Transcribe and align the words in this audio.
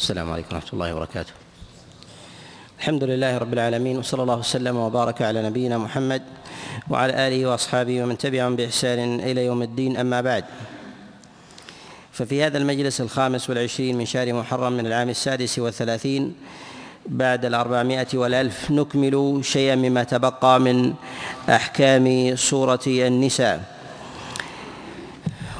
السلام 0.00 0.32
عليكم 0.32 0.56
ورحمة 0.56 0.72
الله 0.72 0.94
وبركاته. 0.94 1.32
الحمد 2.78 3.04
لله 3.04 3.38
رب 3.38 3.52
العالمين 3.52 3.98
وصلى 3.98 4.22
الله 4.22 4.36
وسلم 4.36 4.76
وبارك 4.76 5.22
على 5.22 5.42
نبينا 5.42 5.78
محمد 5.78 6.22
وعلى 6.90 7.28
آله 7.28 7.46
وأصحابه 7.46 8.02
ومن 8.02 8.18
تبعهم 8.18 8.56
بإحسان 8.56 9.20
إلى 9.20 9.44
يوم 9.44 9.62
الدين 9.62 9.96
أما 9.96 10.20
بعد. 10.20 10.44
ففي 12.12 12.42
هذا 12.42 12.58
المجلس 12.58 13.00
الخامس 13.00 13.50
والعشرين 13.50 13.98
من 13.98 14.06
شهر 14.06 14.32
محرم 14.32 14.72
من 14.72 14.86
العام 14.86 15.08
السادس 15.08 15.58
والثلاثين 15.58 16.34
بعد 17.06 17.44
الأربعمائة 17.44 18.08
والألف 18.14 18.70
نكمل 18.70 19.40
شيئا 19.44 19.76
مما 19.76 20.04
تبقى 20.04 20.60
من 20.60 20.94
أحكام 21.48 22.36
سورة 22.36 22.86
النساء. 22.86 23.64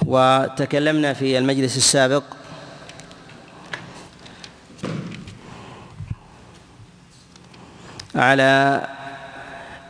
وتكلمنا 0.06 1.12
في 1.12 1.38
المجلس 1.38 1.76
السابق 1.76 2.39
على 8.20 8.80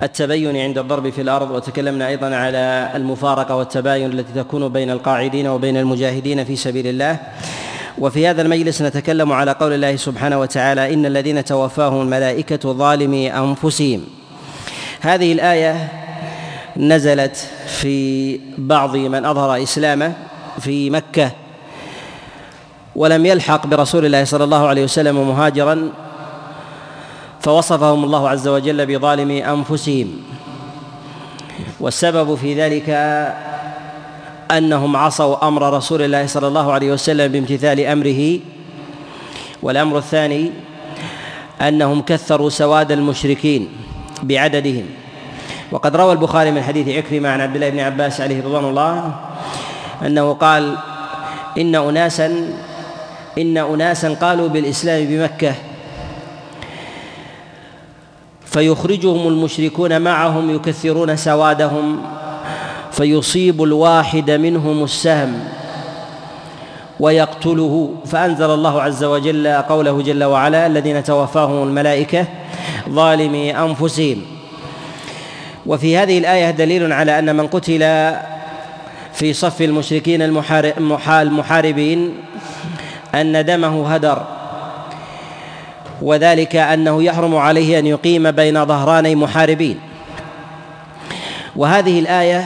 التبين 0.03 0.57
عند 0.57 0.79
الضرب 0.79 1.11
في 1.11 1.21
الأرض 1.21 1.51
وتكلمنا 1.51 2.09
أيضا 2.09 2.37
على 2.37 2.91
المفارقة 2.95 3.57
والتباين 3.57 4.13
التي 4.13 4.33
تكون 4.33 4.69
بين 4.69 4.91
القاعدين 4.91 5.47
وبين 5.47 5.77
المجاهدين 5.77 6.45
في 6.45 6.57
سبيل 6.57 6.87
الله. 6.87 7.19
وفي 7.99 8.27
هذا 8.27 8.43
المجلس 8.43 8.83
نتكلم 8.83 9.33
على 9.33 9.53
قول 9.53 9.73
الله 9.73 9.97
سبحانه 9.97 10.41
وتعالى 10.41 10.95
إن 10.95 11.07
الذين 11.07 11.45
توفاهم 11.45 12.01
الملائكه 12.01 12.73
ظالمي 12.73 13.33
أنفسهم. 13.33 14.05
هذه 15.01 15.33
الآية 15.33 15.89
نزلت 16.77 17.37
في 17.67 18.41
بعض 18.59 18.97
من 18.97 19.25
أظهر 19.25 19.63
إسلامه 19.63 20.13
في 20.61 20.91
مكة 20.91 21.31
ولم 22.97 23.27
يلحق 23.27 23.67
برسول 23.67 24.07
الله 24.07 24.25
صلى 24.25 24.45
الله 24.45 24.67
عليه 24.67 24.85
وسلم 24.85 25.29
مهاجرا 25.29 25.93
فوصفهم 27.41 28.05
الله 28.05 28.29
عز 28.29 28.49
وجل 28.49 28.87
بظالم 28.87 29.31
أنفسهم. 29.31 30.09
والسبب 31.81 32.35
في 32.35 32.55
ذلك 32.55 32.89
أنهم 34.51 34.97
عصوا 34.97 35.49
أمر 35.49 35.77
رسول 35.77 36.03
الله 36.03 36.27
صلى 36.27 36.47
الله 36.47 36.73
عليه 36.73 36.93
وسلم 36.93 37.33
بامتثال 37.33 37.81
أمره. 37.81 38.39
والأمر 39.63 39.99
الثاني 39.99 40.51
أنهم 41.61 42.03
كثروا 42.03 42.51
سواد 42.51 42.93
المشركين 42.93 43.69
بعددهم. 44.23 44.87
وقد 45.73 45.97
روى 45.97 46.13
البخاري 46.13 46.51
من 46.51 46.63
حديث 46.63 46.89
عكرمة 46.89 47.29
عن 47.29 47.41
عبد 47.41 47.55
الله 47.55 47.69
بن 47.71 47.81
عباس 47.81 48.21
عليه 48.21 48.43
رضوان 48.43 48.65
الله 48.65 49.15
أنه 50.07 50.33
قال 50.33 50.77
إن 51.59 51.75
اناسا 51.75 52.27
إن 53.39 53.57
اناسا 53.59 54.15
قالوا 54.15 54.49
بالإسلام 54.49 55.05
بمكة 55.05 55.55
فيخرجهم 58.51 59.29
المشركون 59.29 60.01
معهم 60.01 60.55
يكثرون 60.55 61.17
سوادهم 61.17 62.03
فيصيب 62.93 63.63
الواحد 63.63 64.31
منهم 64.31 64.85
السهم 64.85 65.45
ويقتله. 67.01 67.95
فأنزل 68.07 68.51
الله 68.51 68.83
عز 68.83 69.05
وجل 69.05 69.49
قوله 69.49 70.03
جل 70.03 70.25
وعلا 70.25 70.67
الذين 70.67 71.05
توفاهم 71.05 71.63
الملائكة 71.69 72.27
ظالمي 72.89 73.59
أنفسهم. 73.59 74.23
وفي 75.67 75.97
هذه 75.97 76.19
الآية 76.19 76.51
دليل 76.51 76.93
على 76.93 77.19
أن 77.19 77.37
من 77.37 77.47
قتل 77.47 77.81
في 79.13 79.33
صف 79.33 79.63
المشركين 79.63 80.23
المحاربين 81.09 82.15
أن 83.15 83.45
دمه 83.45 83.95
هدر. 83.95 84.40
وذلك 86.03 86.57
أنه 86.57 87.03
يحرم 87.03 87.37
عليه 87.37 87.79
أن 87.79 87.87
يقيم 87.87 88.31
بين 88.31 88.65
ظهراني 88.65 89.15
محاربين. 89.15 89.81
وهذه 91.57 92.01
الآية 92.01 92.45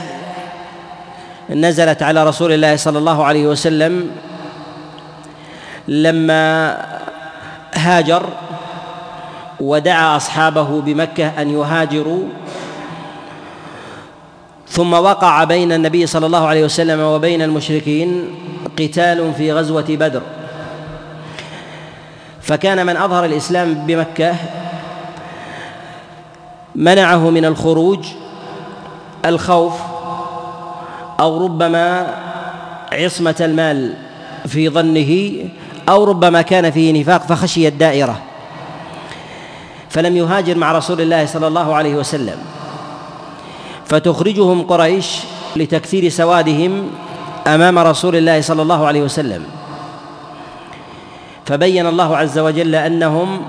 نزلت 1.49 2.03
على 2.03 2.23
رسول 2.23 2.51
الله 2.51 2.75
صلى 2.75 2.97
الله 2.97 3.23
عليه 3.23 3.47
وسلم 3.47 4.11
لما 5.87 6.77
هاجر 7.73 8.23
ودعا 9.59 10.17
أصحابه 10.17 10.81
بمكة 10.81 11.27
أن 11.41 11.49
يهاجروا 11.49 12.23
ثم 14.67 14.93
وقع 14.93 15.43
بين 15.43 15.71
النبي 15.71 16.07
صلى 16.07 16.25
الله 16.25 16.47
عليه 16.47 16.63
وسلم 16.65 16.99
وبين 16.99 17.41
المشركين 17.41 18.35
قتال 18.79 19.33
في 19.37 19.53
غزوة 19.53 19.85
بدر. 19.89 20.21
فكان 22.45 22.85
من 22.85 22.97
أظهر 22.97 23.25
الإسلام 23.25 23.73
بمكة 23.73 24.35
منعه 26.75 27.29
من 27.29 27.45
الخروج 27.45 28.05
الخوف 29.25 29.73
أو 31.19 31.45
ربما 31.45 32.15
عصمة 32.93 33.35
المال 33.39 33.93
في 34.47 34.69
ظنه 34.69 35.33
أو 35.89 36.03
ربما 36.03 36.41
كان 36.41 36.71
فيه 36.71 37.01
نفاق 37.01 37.21
فخشي 37.21 37.67
الدائرة. 37.67 38.21
فلم 39.89 40.17
يهاجر 40.17 40.57
مع 40.57 40.71
رسول 40.71 41.01
الله 41.01 41.25
صلى 41.25 41.47
الله 41.47 41.75
عليه 41.75 41.95
وسلم. 41.95 42.37
فتخرجهم 43.85 44.61
قريش 44.61 45.19
لتكثير 45.55 46.09
سوادهم 46.09 46.89
أمام 47.47 47.79
رسول 47.79 48.15
الله 48.15 48.41
صلى 48.41 48.61
الله 48.61 48.87
عليه 48.87 49.01
وسلم. 49.01 49.64
فبين 51.45 51.87
الله 51.87 52.17
عز 52.17 52.39
وجل 52.39 52.75
أنهم 52.75 53.41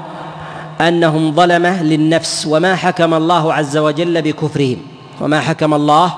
أنهم 0.81 1.33
ظلمه 1.33 1.83
للنفس 1.83 2.47
وما 2.47 2.77
حكم 2.77 3.15
الله 3.15 3.55
عز 3.55 3.77
وجل 3.77 4.23
بكفرهم 4.23 4.77
وما 5.21 5.41
حكم 5.41 5.75
الله 5.75 6.15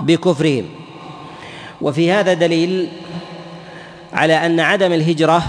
بكفرهم. 0.00 0.64
وفي 1.80 2.12
هذا 2.12 2.34
دليل 2.34 2.88
على 4.12 4.46
أن 4.46 4.60
عدم 4.60 4.92
الهجرة 4.92 5.42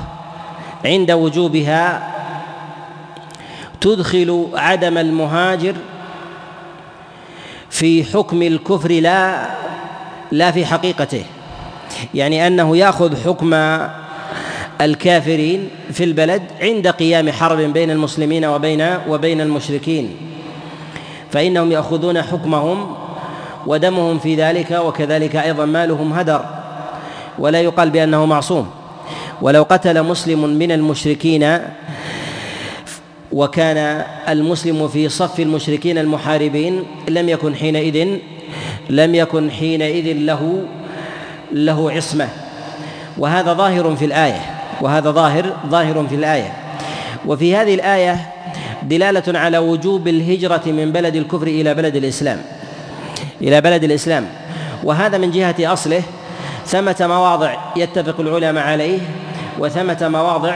عند 0.86 1.12
وجوبها 1.12 2.12
تدخل 3.82 4.48
عدم 4.54 4.98
المهاجر 4.98 5.76
في 7.70 8.04
حكم 8.04 8.42
الكفر 8.42 8.92
لا 8.92 9.48
لا 10.32 10.52
في 10.52 10.66
حقيقته. 10.66 11.24
يعني 12.14 12.48
أنه 12.48 12.78
يأخذ 12.78 13.24
حكم 13.26 13.54
الكافرين 14.82 15.70
في 15.92 16.04
البلد 16.04 16.42
عند 16.62 16.88
قيام 16.88 17.32
حرب 17.32 17.58
بين 17.58 17.92
المسلمين 17.92 18.46
وبين 18.46 18.98
وبين 19.10 19.42
المشركين 19.42 20.16
فإنهم 21.32 21.72
يأخذون 21.72 22.22
حكمهم 22.22 22.96
ودمهم 23.68 24.20
في 24.20 24.36
ذلك 24.36 24.72
وكذلك 24.72 25.36
أيضا 25.36 25.66
مالهم 25.66 26.14
هدر 26.14 26.46
ولا 27.40 27.62
يقال 27.62 27.90
بأنه 27.90 28.26
معصوم. 28.26 28.70
ولو 29.42 29.64
قتل 29.64 30.04
مسلم 30.04 30.50
من 30.50 30.72
المشركين 30.72 31.60
وكان 33.32 34.06
المسلم 34.30 34.88
في 34.88 35.10
صف 35.10 35.40
المشركين 35.40 35.98
المحاربين 35.98 36.84
لم 37.08 37.30
يكن 37.30 37.56
حينئذ 37.56 38.08
لم 38.90 39.16
يكن 39.16 39.52
حينئذ 39.52 40.18
له 40.18 40.66
له 41.52 41.92
عصمة. 41.92 42.30
وهذا 43.18 43.54
ظاهر 43.54 43.96
في 43.96 44.06
الآية. 44.06 44.55
وهذا 44.82 45.12
ظاهر 45.12 45.54
ظاهر 45.68 46.08
في 46.10 46.16
الآية. 46.16 46.54
وفي 47.26 47.56
هذه 47.56 47.76
الآية 47.76 48.18
دلالة 48.84 49.40
على 49.40 49.58
وجوب 49.58 50.08
الهجرة 50.08 50.62
من 50.66 50.92
بلد 50.92 51.16
الكفر 51.16 51.48
إلى 51.48 51.74
بلد 51.74 51.96
الإسلام. 51.96 52.42
إلى 53.42 53.62
بلد 53.62 53.84
الإسلام. 53.84 54.28
وهذا 54.84 55.18
من 55.18 55.32
جهة 55.32 55.74
أصله. 55.74 56.02
ثمة 56.66 56.96
مواضع 57.00 57.56
يتفق 57.76 58.20
العلماء 58.20 58.64
عليه 58.68 59.00
وثمة 59.60 59.98
مواضع 60.02 60.56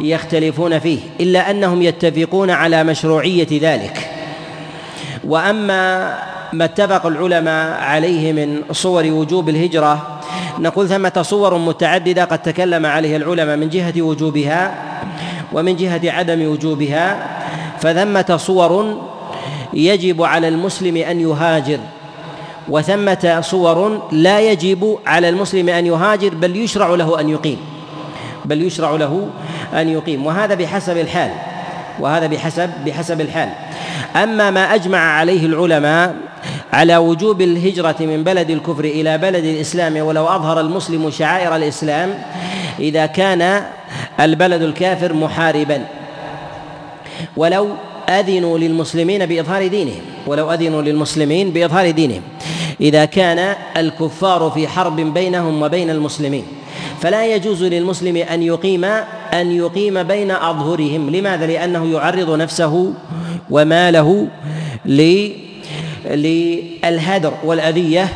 يختلفون 0.00 0.78
فيه 0.78 0.98
إلا 1.20 1.50
أنهم 1.50 1.82
يتفقون 1.82 2.50
على 2.50 2.84
مشروعية 2.84 3.48
ذلك. 3.52 4.10
وأما 5.24 6.14
ما 6.52 6.64
اتفق 6.64 7.06
العلماء 7.06 7.80
عليه 7.80 8.32
من 8.32 8.62
صور 8.72 9.06
وجوب 9.06 9.48
الهجرة. 9.48 10.20
نقول 10.58 10.88
ثمة 10.88 11.22
صور 11.22 11.58
متعددة 11.58 12.24
قد 12.24 12.38
تكلم 12.38 12.86
عليها 12.86 13.16
العلماء 13.16 13.56
من 13.56 13.68
جهة 13.68 14.02
وجوبها 14.02 14.74
ومن 15.52 15.76
جهة 15.76 16.00
عدم 16.04 16.46
وجوبها. 16.50 17.16
فثمة 17.80 18.36
صور 18.36 19.02
يجب 19.74 20.22
على 20.22 20.48
المسلم 20.48 20.96
أن 20.96 21.20
يهاجر 21.20 21.78
وثمة 22.68 23.40
صور 23.40 24.08
لا 24.12 24.40
يجب 24.40 24.98
على 25.06 25.28
المسلم 25.28 25.68
أن 25.68 25.86
يهاجر 25.86 26.34
بل 26.34 26.56
يشرع 26.56 26.88
له 26.88 27.20
أن 27.20 27.28
يقيم 27.28 27.58
بل 28.44 28.62
يشرع 28.62 28.90
له 28.90 29.28
أن 29.74 29.88
يقيم 29.88 30.26
وهذا 30.26 30.54
بحسب 30.54 30.96
الحال 30.96 31.30
وهذا 32.00 32.26
بحسب 32.26 32.70
بحسب 32.86 33.20
الحال. 33.20 33.48
أما 34.16 34.50
ما 34.50 34.74
أجمع 34.74 34.98
عليه 34.98 35.46
العلماء 35.46 36.31
على 36.72 36.96
وجوب 36.96 37.40
الهجرة 37.40 37.96
من 38.00 38.24
بلد 38.24 38.50
الكفر 38.50 38.84
إلى 38.84 39.18
بلد 39.18 39.44
الإسلام 39.44 39.96
ولو 39.96 40.26
أظهر 40.26 40.60
المسلم 40.60 41.10
شعائر 41.10 41.56
الإسلام 41.56 42.14
إذا 42.78 43.06
كان 43.06 43.62
البلد 44.20 44.62
الكافر 44.62 45.12
محاربا. 45.12 45.84
ولو 47.36 47.68
أذنوا 48.08 48.58
للمسلمين 48.58 49.26
بإظهار 49.26 49.66
دينهم 49.66 50.00
ولو 50.26 50.52
أذنوا 50.52 50.82
للمسلمين 50.82 51.50
بإظهار 51.50 51.90
دينهم 51.90 52.22
إذا 52.80 53.04
كان 53.04 53.54
الكفار 53.76 54.50
في 54.50 54.68
حرب 54.68 54.96
بينهم 54.96 55.62
وبين 55.62 55.90
المسلمين. 55.90 56.44
فلا 57.00 57.34
يجوز 57.34 57.62
للمسلم 57.64 58.16
أن 58.16 58.42
يقيم 58.42 58.84
أن 59.34 59.52
يقيم 59.52 60.02
بين 60.02 60.30
أظهرهم. 60.30 61.10
لماذا؟ 61.10 61.46
لأنه 61.46 61.92
يعرض 61.92 62.30
نفسه 62.30 62.92
وماله 63.50 64.28
للهدر 66.04 67.32
والأذية 67.44 68.08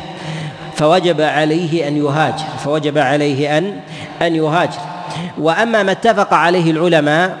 فوجب 0.75 1.21
عليه 1.21 1.87
أن 1.87 1.97
يهاجر 1.97 2.45
فوجب 2.63 2.97
عليه 2.97 3.57
أن 3.57 3.79
أن 4.21 4.35
يهاجر. 4.35 4.79
وأما 5.37 5.83
ما 5.83 5.91
اتفق 5.91 6.33
عليه 6.33 6.71
العلماء 6.71 7.37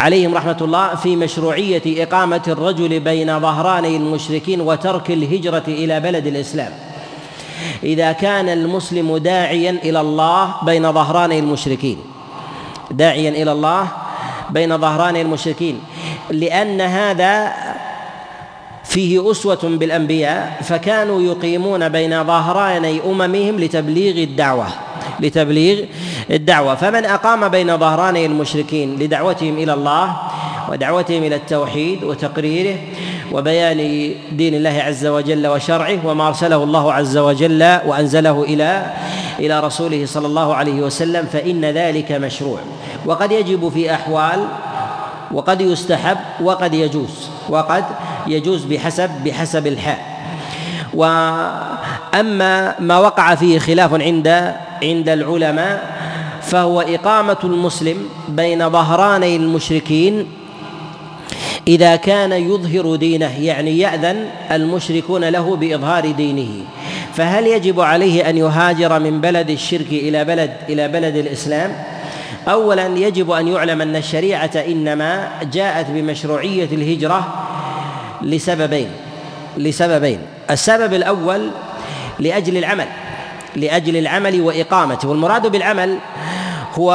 عليهم 0.00 0.34
رحمة 0.34 0.56
الله 0.60 0.94
في 0.94 1.16
مشروعية 1.16 2.04
إقامة 2.04 2.42
الرجل 2.48 3.00
بين 3.00 3.40
ظهراني 3.40 3.96
المشركين 3.96 4.60
وترك 4.60 5.10
الهجرة 5.10 5.62
إلى 5.68 6.00
بلد 6.00 6.26
الإسلام. 6.26 6.72
إذا 7.82 8.12
كان 8.12 8.48
المسلم 8.48 9.16
داعيا 9.16 9.70
إلى 9.70 10.00
الله 10.00 10.54
بين 10.62 10.92
ظهراني 10.92 11.38
المشركين. 11.38 11.98
داعيا 12.90 13.30
إلى 13.30 13.52
الله 13.52 13.88
بين 14.50 14.78
ظهراني 14.78 15.22
المشركين. 15.22 15.80
لأن 16.30 16.80
هذا 16.80 17.52
فيه 18.96 19.30
أسوة 19.30 19.58
بالأنبياء 19.62 20.58
فكانوا 20.62 21.22
يقيمون 21.22 21.88
بين 21.88 22.24
ظهراني 22.24 23.00
أممهم 23.06 23.60
لتبليغ 23.60 24.22
الدعوة 24.22 24.66
لتبليغ 25.20 25.84
الدعوة. 26.30 26.74
فمن 26.74 27.04
أقام 27.04 27.48
بين 27.48 27.78
ظهراني 27.78 28.26
المشركين 28.26 28.98
لدعوتهم 28.98 29.58
إلى 29.58 29.74
الله 29.74 30.16
ودعوتهم 30.68 31.24
إلى 31.24 31.36
التوحيد 31.36 32.04
وتقريره 32.04 32.76
وبيان 33.32 34.10
دين 34.32 34.54
الله 34.54 34.82
عز 34.82 35.06
وجل 35.06 35.46
وشرعه 35.46 36.06
وما 36.06 36.28
أرسله 36.28 36.64
الله 36.64 36.92
عز 36.92 37.16
وجل 37.16 37.78
وأنزله 37.86 38.42
إلى 38.42 38.92
إلى 39.38 39.60
رسوله 39.60 40.06
صلى 40.06 40.26
الله 40.26 40.54
عليه 40.54 40.80
وسلم 40.80 41.26
فإن 41.32 41.64
ذلك 41.64 42.12
مشروع. 42.12 42.58
وقد 43.06 43.32
يجب 43.32 43.68
في 43.68 43.94
أحوال 43.94 44.40
وقد 45.32 45.60
يستحب 45.60 46.18
وقد 46.42 46.74
يجوز 46.74 47.28
وقد 47.48 47.84
يجوز 48.28 48.64
بحسب 48.64 49.10
بحسب 49.24 49.66
الحال 49.66 49.98
وأما 50.94 52.74
ما 52.80 52.98
وقع 52.98 53.34
فيه 53.34 53.58
خلاف 53.58 53.94
عند 53.94 54.54
عند 54.82 55.08
العلماء 55.08 55.96
فهو 56.42 56.80
إقامة 56.80 57.38
المسلم 57.44 58.08
بين 58.28 58.70
ظهراني 58.70 59.36
المشركين 59.36 60.26
إذا 61.68 61.96
كان 61.96 62.32
يظهر 62.32 62.96
دينه 62.96 63.44
يعني 63.44 63.78
يأذن 63.78 64.24
المشركون 64.50 65.24
له 65.24 65.56
بإظهار 65.56 66.10
دينه. 66.10 66.64
فهل 67.14 67.46
يجب 67.46 67.80
عليه 67.80 68.30
أن 68.30 68.36
يهاجر 68.36 69.00
من 69.00 69.20
بلد 69.20 69.50
الشرك 69.50 69.86
إلى 69.92 70.24
بلد 70.24 70.50
إلى 70.68 70.88
بلد 70.88 71.16
الإسلام؟ 71.16 71.72
اولا 72.48 72.86
يجب 72.86 73.30
أن 73.30 73.48
يعلم 73.48 73.80
أن 73.80 73.96
الشريعة 73.96 74.50
إنما 74.54 75.28
جاءت 75.52 75.90
بمشروعية 75.90 76.68
الهجرة 76.72 77.34
لسببين 78.22 78.88
لسببين. 79.56 80.18
السبب 80.50 80.94
الأول 80.94 81.50
لأجل 82.18 82.56
العمل 82.56 82.86
لأجل 83.56 83.96
العمل 83.96 84.40
وإقامته. 84.40 85.08
والمراد 85.08 85.46
بالعمل 85.46 85.98
هو 86.74 86.92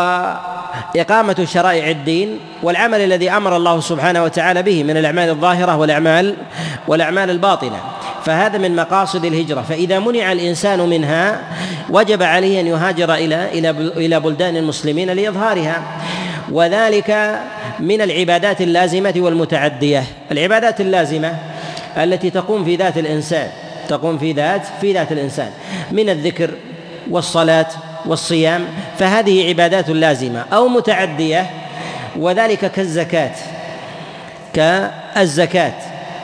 إقامة 0.95 1.47
شرائع 1.53 1.89
الدين 1.89 2.39
والعمل 2.63 3.01
الذي 3.01 3.29
أمر 3.29 3.57
الله 3.57 3.79
سبحانه 3.79 4.23
وتعالى 4.23 4.63
به 4.63 4.83
من 4.83 4.97
الأعمال 4.97 5.29
الظاهرة 5.29 5.77
والأعمال 5.77 6.35
والأعمال 6.87 7.29
الباطنة. 7.29 7.77
فهذا 8.25 8.57
من 8.57 8.75
مقاصد 8.75 9.25
الهجرة. 9.25 9.61
فإذا 9.61 9.99
منع 9.99 10.31
الإنسان 10.31 10.79
منها 10.79 11.41
وجب 11.89 12.23
عليه 12.23 12.61
أن 12.61 12.67
يهاجر 12.67 13.13
إلى 13.13 13.59
إلى 13.59 13.69
إلى 13.97 14.19
بلدان 14.19 14.57
المسلمين 14.57 15.09
لإظهارها. 15.09 15.83
وذلك 16.51 17.39
من 17.79 18.01
العبادات 18.01 18.61
اللازمة 18.61 19.13
والمتعدية. 19.17 20.03
العبادات 20.31 20.81
اللازمة 20.81 21.35
التي 21.97 22.29
تقوم 22.29 22.65
في 22.65 22.75
ذات 22.75 22.97
الإنسان 22.97 23.47
تقوم 23.89 24.17
في 24.17 24.31
ذات 24.31 24.61
في 24.81 24.93
ذات 24.93 25.11
الإنسان 25.11 25.49
من 25.91 26.09
الذكر 26.09 26.49
والصلاة 27.09 27.67
والصيام 28.05 28.65
فهذه 28.99 29.49
عبادات 29.49 29.89
لازمة 29.89 30.45
أو 30.53 30.67
متعدية 30.67 31.49
وذلك 32.15 32.71
كالزكاة 32.71 33.31
كالزكاة. 34.53 35.73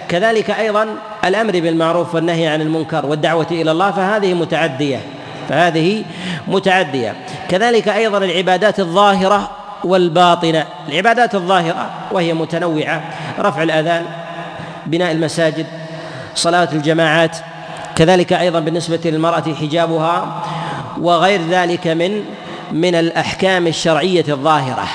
كذلك 0.09 0.49
أيضا 0.49 0.87
الأمر 1.25 1.51
بالمعروف 1.51 2.15
والنهي 2.15 2.47
عن 2.47 2.61
المنكر 2.61 3.05
والدعوة 3.05 3.47
إلى 3.51 3.71
الله 3.71 3.91
فهذه 3.91 4.33
متعدية 4.33 4.99
فهذه 5.49 6.03
متعدية. 6.47 7.15
كذلك 7.49 7.87
أيضا 7.87 8.17
العبادات 8.17 8.79
الظاهرة 8.79 9.56
والباطنة 9.83 10.65
العبادات 10.89 11.35
الظاهرة 11.35 11.89
وهي 12.11 12.33
متنوعة. 12.33 13.03
رفع 13.39 13.63
الأذان 13.63 14.05
بناء 14.85 15.11
المساجد 15.11 15.65
صلاة 16.35 16.69
الجماعات 16.73 17.37
كذلك 17.95 18.33
أيضا 18.33 18.59
بالنسبة 18.59 18.99
للمرأة 19.05 19.53
حجابها 19.61 20.43
وغير 21.01 21.41
ذلك 21.49 21.87
من 21.87 22.23
من 22.71 22.95
الأحكام 22.95 23.67
الشرعية 23.67 24.25
الظاهرة. 24.29 24.87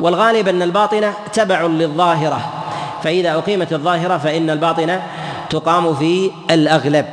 والغالب 0.00 0.48
أن 0.48 0.62
الباطنة 0.62 1.12
تبع 1.32 1.62
للظاهرة. 1.62 2.40
فإذا 3.02 3.34
أقيمت 3.34 3.72
الظاهرة 3.72 4.18
فإن 4.18 4.50
الباطنة 4.50 5.02
تقام 5.50 5.94
في 5.94 6.30
الأغلب. 6.50 7.06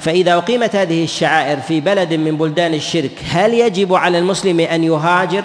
فإذا 0.00 0.34
أقيمت 0.34 0.76
هذه 0.76 1.04
الشعائر 1.04 1.60
في 1.60 1.80
بلد 1.80 2.14
من 2.14 2.36
بلدان 2.36 2.74
الشرك 2.74 3.10
هل 3.30 3.54
يجب 3.54 3.94
على 3.94 4.18
المسلم 4.18 4.60
أن 4.60 4.84
يهاجر؟ 4.84 5.42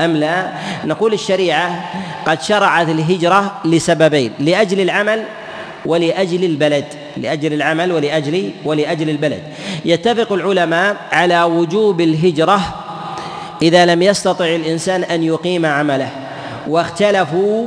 أم 0.00 0.16
لا؟ 0.16 0.52
نقول 0.84 1.12
الشريعة 1.12 1.90
قد 2.26 2.42
شرعت 2.42 2.88
الهجرة 2.88 3.60
لسببين 3.64 4.32
لأجل 4.38 4.80
العمل 4.80 5.24
ولأجل 5.86 6.44
البلد 6.44 6.84
لأجل 7.16 7.52
العمل 7.52 7.92
ولأجل 7.92 8.50
ولأجل 8.64 9.10
البلد. 9.10 9.42
يتفق 9.84 10.32
العلماء 10.32 10.96
على 11.12 11.42
وجوب 11.42 12.00
الهجرة 12.00 12.60
إذا 13.62 13.86
لم 13.86 14.02
يستطع 14.02 14.44
الإنسان 14.44 15.04
أن 15.04 15.22
يقيم 15.22 15.66
عمله 15.66 16.10
واختلفوا 16.68 17.66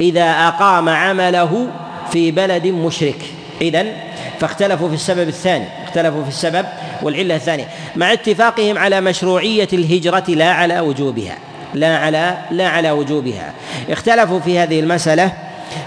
إذا 0.00 0.30
أقام 0.48 0.88
عمله 0.88 1.68
في 2.12 2.30
بلد 2.30 2.66
مشرك. 2.66 3.18
إذن 3.62 3.92
فاختلفوا 4.40 4.88
في 4.88 4.94
السبب 4.94 5.28
الثاني 5.28 5.64
اختلفوا 5.84 6.22
في 6.22 6.28
السبب 6.28 6.66
والعلة 7.02 7.36
الثانية. 7.36 7.68
مع 7.96 8.12
اتفاقهم 8.12 8.78
على 8.78 9.00
مشروعية 9.00 9.68
الهجرة 9.72 10.24
لا 10.28 10.52
على 10.52 10.80
وجوبها. 10.80 11.38
لا 11.74 11.98
على 11.98 12.36
لا 12.50 12.68
على 12.68 12.90
وجوبها. 12.90 13.52
اختلفوا 13.90 14.40
في 14.40 14.58
هذه 14.58 14.80
المسألة 14.80 15.32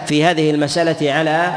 في 0.05 0.25
هذه 0.25 0.51
المسألة 0.51 1.11
على 1.11 1.51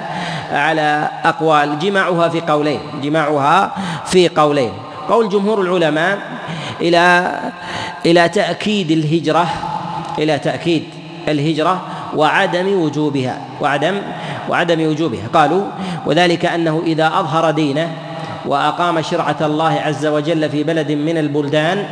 على 0.53 1.09
أقوال 1.25 1.79
جماعها 1.79 2.29
في 2.29 2.41
قولين 2.41 2.81
جماعها 3.03 3.75
في 4.07 4.29
قولين. 4.29 4.73
قول 5.09 5.29
جمهور 5.29 5.61
العلماء 5.61 6.19
إلى 6.81 7.33
إلى 8.07 8.29
تأكيد 8.29 8.91
الهجرة 8.91 9.47
إلى 10.19 10.39
تأكيد 10.39 10.85
الهجرة 11.29 11.81
وعدم 12.17 12.81
وجوبها 12.81 13.39
وعدم 13.61 14.01
وعدم 14.49 14.91
وجوبها. 14.91 15.27
قالوا 15.35 15.65
وذلك 16.07 16.47
أنه 16.47 16.83
إذا 16.87 17.07
أظهر 17.07 17.51
دينه 17.51 17.89
وأقام 18.47 19.03
شرعة 19.03 19.37
الله 19.41 19.81
عز 19.81 20.07
وجل 20.07 20.51
في 20.51 20.63
بلد 20.63 20.93
من 20.93 21.19
البلدان 21.19 21.87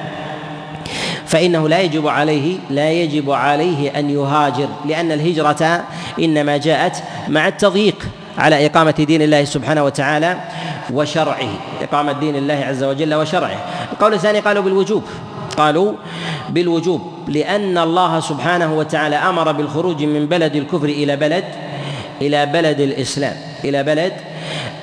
فإنه 1.29 1.69
لا 1.69 1.81
يجب 1.81 2.09
عليه 2.09 2.59
لا 2.71 2.91
يجب 2.91 3.31
عليه 3.31 3.99
أن 3.99 4.11
يهاجر 4.11 4.69
لأن 4.85 5.13
الهجرة 5.13 5.85
إنما 6.19 6.57
جاءت 6.57 6.97
مع 7.29 7.49
التضييق 7.49 8.09
على 8.39 8.67
إقامة 8.67 8.91
دين 8.91 9.23
الله 9.23 9.45
سبحانه 9.45 9.85
وتعالى 9.85 10.41
وشرعه 10.93 11.49
إقامة 11.83 12.13
دين 12.13 12.37
الله 12.37 12.55
عز 12.55 12.85
وجل 12.85 13.15
وشرعه. 13.15 13.57
القول 13.93 14.15
الثاني 14.15 14.41
قالوا 14.41 14.63
بالوجوب. 14.63 15.03
قالوا 15.57 15.93
بالوجوب 16.49 17.13
لأن 17.29 17.79
الله 17.79 18.21
سبحانه 18.21 18.75
وتعالى 18.75 19.17
أمر 19.17 19.53
بالخروج 19.53 20.03
من 20.03 20.27
بلد 20.27 20.57
الكفر 20.57 20.85
إلى 20.85 21.17
بلد 21.17 21.45
إلى 22.23 22.47
بلد 22.47 22.81
الإسلام 22.81 23.37
إلى 23.65 23.83
بلد 23.83 24.13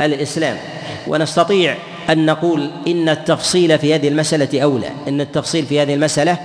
الإسلام. 0.02 0.58
ونستطيع 1.08 1.76
أن 2.10 2.26
نقول 2.26 2.72
إن 2.88 3.10
التفصيل 3.10 3.80
في 3.80 3.96
هذه 3.96 4.08
المسألة 4.08 4.62
أولى 4.62 4.90
إن 5.08 5.22
التفصيل 5.22 5.66
في 5.66 5.82
هذه 5.82 5.94
المسألة 5.94 6.38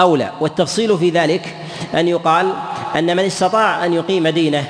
أولى. 0.00 0.30
والتفصيل 0.40 0.98
في 0.98 1.10
ذلك 1.10 1.54
أن 1.94 2.08
يقال 2.08 2.52
أن 2.96 3.16
من 3.16 3.24
استطاع 3.24 3.84
أن 3.84 3.92
يقيم 3.92 4.28
دينه 4.28 4.64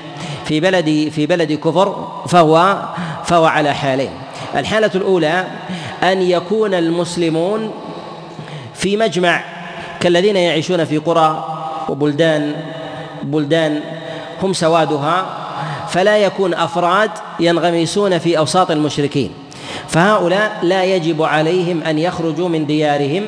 في 0.44 0.60
بلد 0.60 1.10
في 1.14 1.26
بلد 1.26 1.52
كفر 1.52 2.08
فهو 2.28 2.82
فهو 3.24 3.44
على 3.44 3.74
حالين. 3.74 4.10
الحالة 4.56 4.90
الأولى 4.94 5.44
أن 6.02 6.22
يكون 6.22 6.74
المسلمون 6.74 7.70
في 8.74 8.96
مجمع 8.96 9.44
كالذين 10.00 10.36
يعيشون 10.36 10.84
في 10.84 10.98
قرى 10.98 11.44
وبلدان 11.88 12.54
بلدان 13.22 13.80
هم 14.42 14.52
سوادها 14.52 15.26
فلا 15.88 16.18
يكون 16.18 16.54
أفراد 16.54 17.10
ينغمسون 17.40 18.18
في 18.18 18.38
أوساط 18.38 18.70
المشركين. 18.70 19.30
فهؤلاء 19.88 20.58
لا 20.62 20.84
يجب 20.84 21.22
عليهم 21.22 21.82
أن 21.82 21.98
يخرجوا 21.98 22.48
من 22.48 22.66
ديارهم 22.66 23.22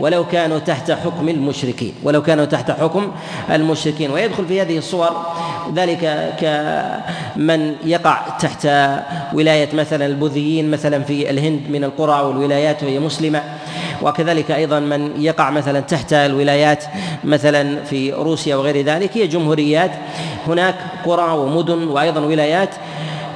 ولو 0.00 0.26
كانوا 0.26 0.58
تحت 0.58 0.90
حكم 0.90 1.28
المشركين 1.28 1.94
ولو 2.02 2.22
كانوا 2.22 2.44
تحت 2.44 2.70
حكم 2.70 3.12
المشركين. 3.50 4.10
ويدخل 4.10 4.46
في 4.46 4.62
هذه 4.62 4.78
الصور 4.78 5.26
ذلك 5.74 6.34
كمن 6.40 7.74
يقع 7.84 8.20
تحت 8.40 8.68
ولاية 9.32 9.68
مثلا 9.74 10.06
البوذيين 10.06 10.70
مثلا 10.70 11.02
في 11.02 11.30
الهند 11.30 11.60
من 11.70 11.84
القرى 11.84 12.22
والولايات 12.22 12.82
وهي 12.82 12.98
مسلمة. 12.98 13.42
وكذلك 14.02 14.50
أيضا 14.50 14.80
من 14.80 15.22
يقع 15.22 15.50
مثلا 15.50 15.80
تحت 15.80 16.12
الولايات 16.12 16.84
مثلا 17.24 17.84
في 17.84 18.12
روسيا 18.12 18.56
وغير 18.56 18.84
ذلك. 18.84 19.16
هي 19.16 19.26
جمهوريات 19.26 19.90
هناك 20.46 20.74
قرى 21.04 21.32
ومدن 21.32 21.88
وأيضا 21.88 22.20
ولايات 22.20 22.70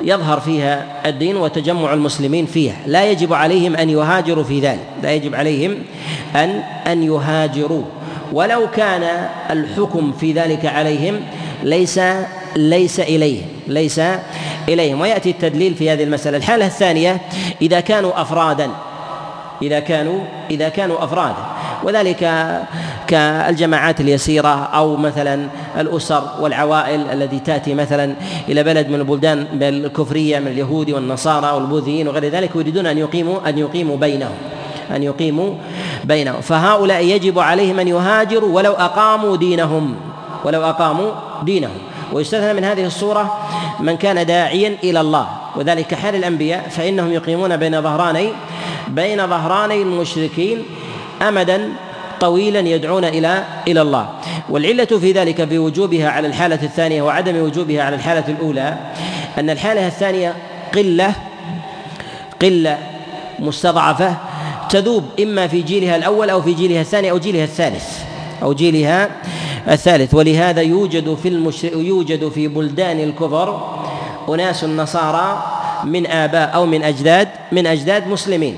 يظهر 0.07 0.41
فيها 0.41 0.87
الدين 1.07 1.37
وتجمع 1.37 1.95
المسلمين 1.95 2.47
فيها. 2.47 2.77
لا 2.87 3.11
يجب 3.11 3.33
عليهم 3.33 3.77
أن 3.77 3.91
يهاجروا 3.91 4.45
في 4.45 4.61
ذلك. 4.61 4.87
لا 5.03 5.13
يجب 5.13 5.35
عليهم 5.35 5.79
ان 6.35 6.51
أن 6.87 7.03
يهاجروا. 7.03 7.85
ولو 8.33 8.71
كان 8.71 9.29
الحكم 9.51 10.13
في 10.13 10.33
ذلك 10.33 10.67
عليهم 10.67 11.21
ليس 11.63 12.01
ليس 12.57 13.01
اليهم 13.01 13.47
ليس 13.67 14.01
إليهم. 14.69 15.01
ويأتي 15.01 15.31
التدليل 15.31 15.75
في 15.75 15.91
هذه 15.91 16.05
المسألة. 16.05 16.37
الحالة 16.37 16.67
الثانية 16.67 17.21
إذا 17.63 17.81
كانوا 17.81 18.23
افرادا 18.23 18.71
إذا 19.63 19.81
كانوا 19.81 20.21
إذا 20.51 20.69
كانوا 20.69 21.05
أفرادا. 21.05 21.56
وذلك 21.85 22.31
كالجماعات 23.07 24.01
اليسيرة 24.01 24.65
أو 24.65 24.97
مثلا 24.97 25.49
الأسر 25.79 26.23
والعوائل 26.41 27.01
التي 27.01 27.39
تأتي 27.39 27.75
مثلا 27.75 28.15
إلى 28.49 28.63
بلد 28.63 28.89
من 28.89 28.95
البلدان 28.95 29.47
الكفرية 29.63 30.39
من 30.39 30.47
اليهود 30.47 30.91
والنصارى 30.91 31.51
والبوذيين 31.51 32.09
وغير 32.09 32.25
ذلك 32.25 32.51
يريدون 32.57 32.87
أن 32.87 32.99
يقيموا 32.99 33.49
أن 33.49 33.59
يقيموا 33.59 33.97
بينهم. 33.97 34.37
أن 34.97 35.03
يقيموا 35.03 35.55
بينهم. 36.05 36.41
فهؤلاء 36.41 37.05
يجب 37.05 37.39
عليهم 37.39 37.81
أن 37.81 37.89
يهاجروا 37.89 38.57
ولو 38.57 38.73
أقاموا 38.73 39.37
دينهم. 39.37 39.95
ولو 40.45 40.63
أقاموا 40.63 41.11
دينهم. 41.43 41.79
ويستثنى 42.13 42.53
من 42.53 42.65
هذه 42.65 42.87
الصورة 42.87 43.39
من 43.81 43.97
كان 43.97 44.27
داعيا 44.27 44.77
إلى 44.85 45.01
الله. 45.01 45.27
وذلك 45.57 45.95
حال 45.95 46.15
الأنبياء 46.15 46.69
فإنهم 46.69 47.13
يقيمون 47.13 47.57
بين 47.57 47.83
ظهراني 47.83 48.29
بين 48.89 49.27
ظهراني 49.27 49.83
المشركين 49.83 50.63
امدا 51.23 51.69
طويلا 52.21 52.61
يدعون 52.61 53.05
إلى 53.05 53.45
إلى 53.69 53.83
الله. 53.83 54.09
والعلة 54.51 54.85
في 54.85 55.13
ذلك 55.13 55.49
في 55.49 55.59
وجوبها 55.59 56.09
على 56.09 56.29
الحالة 56.29 56.59
الثانية 56.63 57.03
وعدم 57.03 57.37
وجوبها 57.37 57.83
على 57.83 57.97
الحالة 57.97 58.25
الأولى 58.29 58.77
أن 59.39 59.51
الحالة 59.51 59.87
الثانية 59.87 60.35
قلة 60.75 61.13
قلة 62.43 62.79
مستضعفة 63.39 64.17
تذوب 64.71 65.05
إما 65.21 65.47
في 65.47 65.63
جيلها 65.63 65.97
الأول 65.97 66.31
أو 66.31 66.43
في 66.43 66.53
جيلها 66.53 66.81
الثاني 66.81 67.11
أو 67.11 67.19
جيلها 67.19 67.45
الثالث 67.45 67.99
أو 68.43 68.53
جيلها 68.55 69.11
الثالث. 69.69 70.15
ولهذا 70.15 70.63
يوجد 70.63 71.15
في 71.15 71.29
المشر... 71.29 71.77
يوجد 71.77 72.29
في 72.29 72.49
بلدان 72.49 73.01
الكفر 73.01 73.77
أناس 74.29 74.65
نصارى 74.65 75.43
من 75.85 76.07
آباء 76.07 76.55
أو 76.55 76.67
من 76.67 76.83
اجداد 76.83 77.29
من 77.53 77.67
أجداد 77.67 78.09
مسلمين. 78.09 78.57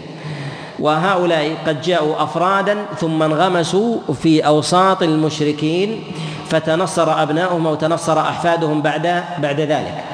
وهؤلاء 0.81 1.57
قد 1.67 1.81
جاءوا 1.83 2.23
أفرادا 2.23 2.77
ثم 3.01 3.23
انغمسوا 3.23 3.97
في 4.23 4.47
أوساط 4.47 5.03
المشركين 5.03 6.05
فتنصر 6.49 7.23
أبناؤهم 7.23 7.67
أو 7.67 7.75
تنصر 7.75 8.21
أحفادهم 8.21 8.83
بعد 8.83 9.25
بعد 9.39 9.61
ذلك. 9.61 10.05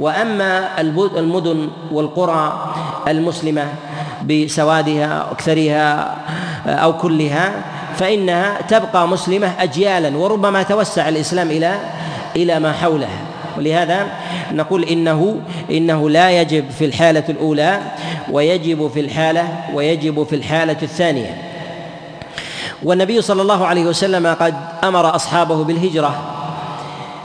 وأما 0.00 0.80
المدن 1.16 1.68
والقرى 1.92 2.72
المسلمة 3.08 3.64
بسوادها 4.28 5.26
أكثرها 5.32 6.16
أو 6.66 6.96
كلها 6.96 7.52
فإنها 7.96 8.62
تبقى 8.68 9.08
مسلمة 9.08 9.52
اجيالا 9.58 10.16
وربما 10.16 10.62
توسع 10.62 11.08
الإسلام 11.08 11.50
إلى 11.50 11.78
إلى 12.36 12.60
ما 12.60 12.72
حولها 12.72 13.23
ولهذا 13.58 14.06
نقول 14.52 14.84
انه 14.84 15.40
إنه 15.70 16.10
لا 16.10 16.40
يجب 16.40 16.70
في 16.78 16.84
الحالة 16.84 17.24
الأولى 17.28 17.80
ويجب 18.30 18.90
في 18.94 19.00
الحاله 19.00 19.48
ويجب 19.74 20.22
في 20.22 20.36
الحالة 20.36 20.76
الثانية. 20.82 21.42
والنبي 22.82 23.22
صلى 23.22 23.42
الله 23.42 23.66
عليه 23.66 23.84
وسلم 23.84 24.26
قد 24.26 24.54
أمر 24.84 25.14
أصحابه 25.16 25.64
بالهجرة 25.64 26.14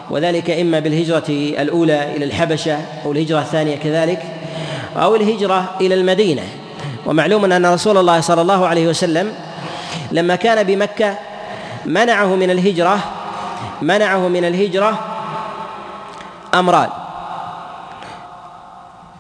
وذلك 0.10 0.50
إما 0.50 0.80
بالهجرة 0.80 1.30
الأولى 1.62 2.16
إلى 2.16 2.26
الحبشة 2.26 2.78
أو 3.06 3.12
الهجرة 3.12 3.40
الثانية 3.40 3.76
كذلك 3.76 4.24
أو 4.98 5.16
الهجرة 5.16 5.70
إلى 5.82 5.96
المدينة. 5.96 6.44
ومعلوم 7.06 7.52
أن 7.52 7.66
رسول 7.66 7.98
الله 7.98 8.22
صلى 8.22 8.42
الله 8.42 8.68
عليه 8.68 8.88
وسلم 8.88 9.34
لما 10.12 10.36
كان 10.36 10.64
بمكة 10.64 11.18
منعه 11.86 12.36
من 12.36 12.50
الهجره 12.50 13.00
منعه 13.82 14.28
من 14.28 14.46
الهجرة 14.46 15.00
أمران. 16.54 16.90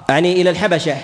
يعني 0.09 0.41
إلى 0.41 0.50
الحبشة. 0.50 0.95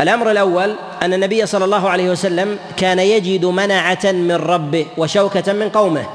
الأمر 0.00 0.30
الأول 0.30 0.74
أن 1.02 1.14
النبي 1.14 1.46
صلى 1.46 1.64
الله 1.64 1.90
عليه 1.90 2.10
وسلم 2.10 2.58
كان 2.76 2.98
يجد 2.98 3.44
منعة 3.44 4.04
من 4.04 4.32
ربه 4.32 4.86
وشوكة 4.96 5.52
من 5.52 5.68
قومه. 5.68 6.06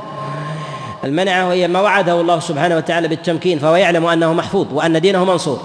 المنعة 1.03 1.51
هي 1.51 1.67
ما 1.67 1.81
وعده 1.81 2.21
الله 2.21 2.39
سبحانه 2.39 2.77
وتعالى 2.77 3.07
بالتمكين 3.07 3.59
فهو 3.59 3.75
يعلم 3.75 4.05
أنه 4.05 4.33
محفوظ 4.33 4.67
وأن 4.73 5.01
دينه 5.01 5.25
منصور. 5.25 5.61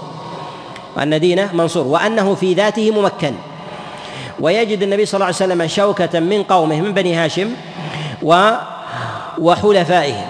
وأن 0.97 1.19
دينه 1.19 1.49
منصور 1.53 1.87
وأنه 1.87 2.35
في 2.35 2.53
ذاته 2.53 2.91
ممكن. 2.91 3.33
ويجد 4.39 4.83
النبي 4.83 5.05
صلى 5.05 5.15
الله 5.17 5.25
عليه 5.25 5.35
وسلم 5.35 5.67
شوكة 5.67 6.19
من 6.19 6.43
قومه 6.43 6.81
من 6.81 6.93
بني 6.93 7.15
هاشم 7.15 7.51
و 8.23 8.51
وحلفائهم 9.37 10.25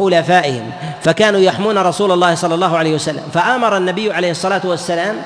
وحلفائهم 0.00 0.70
فكانوا 1.02 1.40
يحمون 1.40 1.78
رسول 1.78 2.12
الله 2.12 2.34
صلى 2.34 2.54
الله 2.54 2.78
عليه 2.78 2.94
وسلم. 2.94 3.22
فآمر 3.34 3.76
النبي 3.76 4.12
عليه 4.12 4.30
الصلاة 4.30 4.60
والسلام 4.64 5.16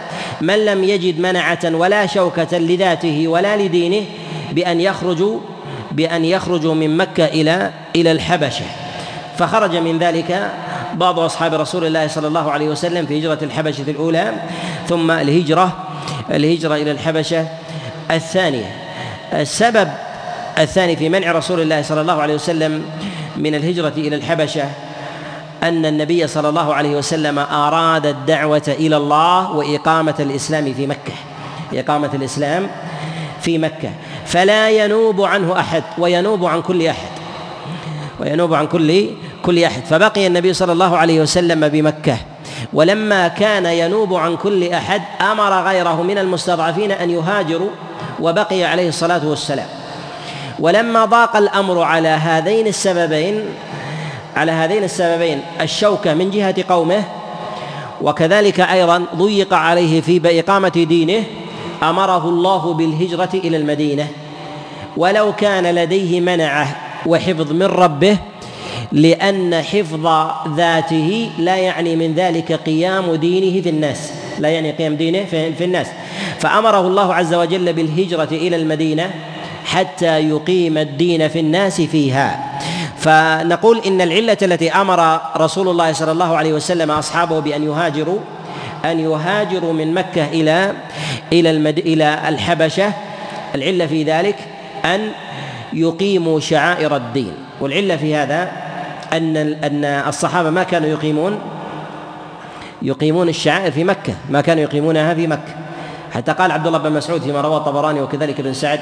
من 0.40 0.64
لم 0.64 0.84
يجد 0.84 1.20
منعة 1.20 1.58
ولا 1.64 2.06
شوكة 2.06 2.58
لذاته 2.58 3.28
ولا 3.28 3.56
لدينه 3.56 4.06
بأن 4.52 4.80
يخرجوا 4.80 5.38
بأن 5.92 6.24
يخرجوا 6.24 6.74
من 6.74 6.96
مكة 6.96 7.24
إلى 7.24 7.70
إلى 7.96 8.12
الحبشة. 8.12 8.64
فخرج 9.38 9.76
من 9.76 9.98
ذلك 9.98 10.50
بعض 10.94 11.18
أصحاب 11.18 11.54
رسول 11.54 11.86
الله 11.86 12.06
صلى 12.06 12.26
الله 12.26 12.50
عليه 12.50 12.68
وسلم 12.68 13.06
في 13.06 13.18
هجرة 13.18 13.38
الحبشة 13.42 13.84
الأولى 13.88 14.32
ثم 14.88 15.10
الهجرة 15.10 15.76
الهجرة 16.30 16.74
إلى 16.74 16.90
الحبشة 16.90 17.46
الثانية. 18.10 18.76
السبب 19.32 19.88
الثاني 20.58 20.96
في 20.96 21.08
منع 21.08 21.32
رسول 21.32 21.60
الله 21.60 21.82
صلى 21.82 22.00
الله 22.00 22.22
عليه 22.22 22.34
وسلم 22.34 22.84
من 23.36 23.54
الهجرة 23.54 23.92
إلى 23.96 24.16
الحبشة 24.16 24.64
أن 25.62 25.86
النبي 25.86 26.26
صلى 26.26 26.48
الله 26.48 26.74
عليه 26.74 26.96
وسلم 26.96 27.38
أراد 27.38 28.06
الدعوة 28.06 28.62
إلى 28.68 28.96
الله 28.96 29.50
وإقامة 29.52 30.14
الإسلام 30.20 30.74
في 30.74 30.86
مكة 30.86 31.12
إقامة 31.74 32.10
الإسلام 32.14 32.70
في 33.40 33.58
مكة. 33.58 33.90
فلا 34.26 34.70
ينوب 34.70 35.22
عنه 35.22 35.60
أحد 35.60 35.82
وينوب 35.98 36.44
عن 36.44 36.62
كل 36.62 36.86
أحد 36.86 37.08
وينوب 38.20 38.54
عن 38.54 38.66
كل 38.66 39.06
كل 39.42 39.64
أحد. 39.64 39.84
فبقي 39.84 40.26
النبي 40.26 40.52
صلى 40.52 40.72
الله 40.72 40.96
عليه 40.96 41.20
وسلم 41.20 41.68
بمكة. 41.68 42.16
ولما 42.72 43.28
كان 43.28 43.66
ينوب 43.66 44.14
عن 44.14 44.36
كل 44.36 44.72
أحد 44.72 45.02
أمر 45.20 45.62
غيره 45.62 46.02
من 46.02 46.18
المستضعفين 46.18 46.92
أن 46.92 47.10
يهاجروا 47.10 47.70
وبقي 48.20 48.64
عليه 48.64 48.88
الصلاة 48.88 49.26
والسلام. 49.26 49.68
ولما 50.60 51.04
ضاق 51.04 51.36
الأمر 51.36 51.82
على 51.82 52.08
هذين 52.08 52.66
السببين 52.66 53.44
على 54.36 54.52
هذين 54.52 54.84
السببين 54.84 55.40
الشوكة 55.60 56.14
من 56.14 56.30
جهة 56.30 56.64
قومه 56.68 57.04
وكذلك 58.02 58.60
أيضا 58.60 59.04
ضيق 59.16 59.54
عليه 59.54 60.00
في 60.00 60.40
إقامة 60.40 60.68
دينه 60.88 61.24
أمره 61.82 62.28
الله 62.28 62.74
بالهجرة 62.74 63.30
إلى 63.34 63.56
المدينة. 63.56 64.06
ولو 64.96 65.32
كان 65.32 65.74
لديه 65.74 66.20
منعة 66.20 66.76
وحفظ 67.06 67.52
من 67.52 67.62
ربه 67.62 68.16
لأن 68.92 69.62
حفظ 69.62 70.30
ذاته 70.56 71.30
لا 71.38 71.56
يعني 71.56 71.96
من 71.96 72.14
ذلك 72.14 72.52
قيام 72.52 73.14
دينه 73.14 73.62
في 73.62 73.68
الناس. 73.68 74.12
لا 74.38 74.48
يعني 74.48 74.70
قيام 74.70 74.96
دينه 74.96 75.24
في 75.58 75.64
الناس. 75.64 75.86
فأمره 76.38 76.80
الله 76.80 77.14
عز 77.14 77.34
وجل 77.34 77.72
بالهجرة 77.72 78.28
إلى 78.32 78.56
المدينة 78.56 79.10
حتى 79.70 80.18
يقيم 80.28 80.78
الدين 80.78 81.28
في 81.28 81.40
الناس 81.40 81.80
فيها. 81.80 82.58
فنقول 82.96 83.80
إن 83.86 84.00
العلة 84.00 84.36
التي 84.42 84.72
أمر 84.72 85.20
رسول 85.36 85.68
الله 85.68 85.92
صلى 85.92 86.12
الله 86.12 86.36
عليه 86.36 86.52
وسلم 86.52 86.90
أصحابه 86.90 87.40
بأن 87.40 87.62
يهاجروا 87.64 88.18
أن 88.84 89.00
يهاجروا 89.00 89.72
من 89.72 89.94
مكة 89.94 90.24
إلى 90.24 90.72
إلى 91.32 91.50
المد... 91.50 91.78
إلى 91.78 92.28
الحبشة 92.28 92.92
العلة 93.54 93.86
في 93.86 94.02
ذلك 94.02 94.36
أن 94.84 95.12
يقيموا 95.72 96.40
شعائر 96.40 96.96
الدين. 96.96 97.32
والعلة 97.60 97.96
في 97.96 98.14
هذا 98.14 98.52
أن 99.12 99.36
أن 99.36 99.84
الصحابة 99.84 100.50
ما 100.50 100.62
كانوا 100.62 100.88
يقيمون 100.88 101.38
يقيمون 102.82 103.28
الشعائر 103.28 103.70
في 103.70 103.84
مكة 103.84 104.14
ما 104.30 104.40
كانوا 104.40 104.62
يقيمونها 104.62 105.14
في 105.14 105.26
مكة. 105.26 105.54
حتى 106.14 106.32
قال 106.32 106.52
عبد 106.52 106.66
الله 106.66 106.78
بن 106.78 106.92
مسعود 106.92 107.22
فيما 107.22 107.40
رواه 107.40 107.56
الطبراني 107.56 108.00
وكذلك 108.00 108.40
ابن 108.40 108.52
سعد 108.52 108.80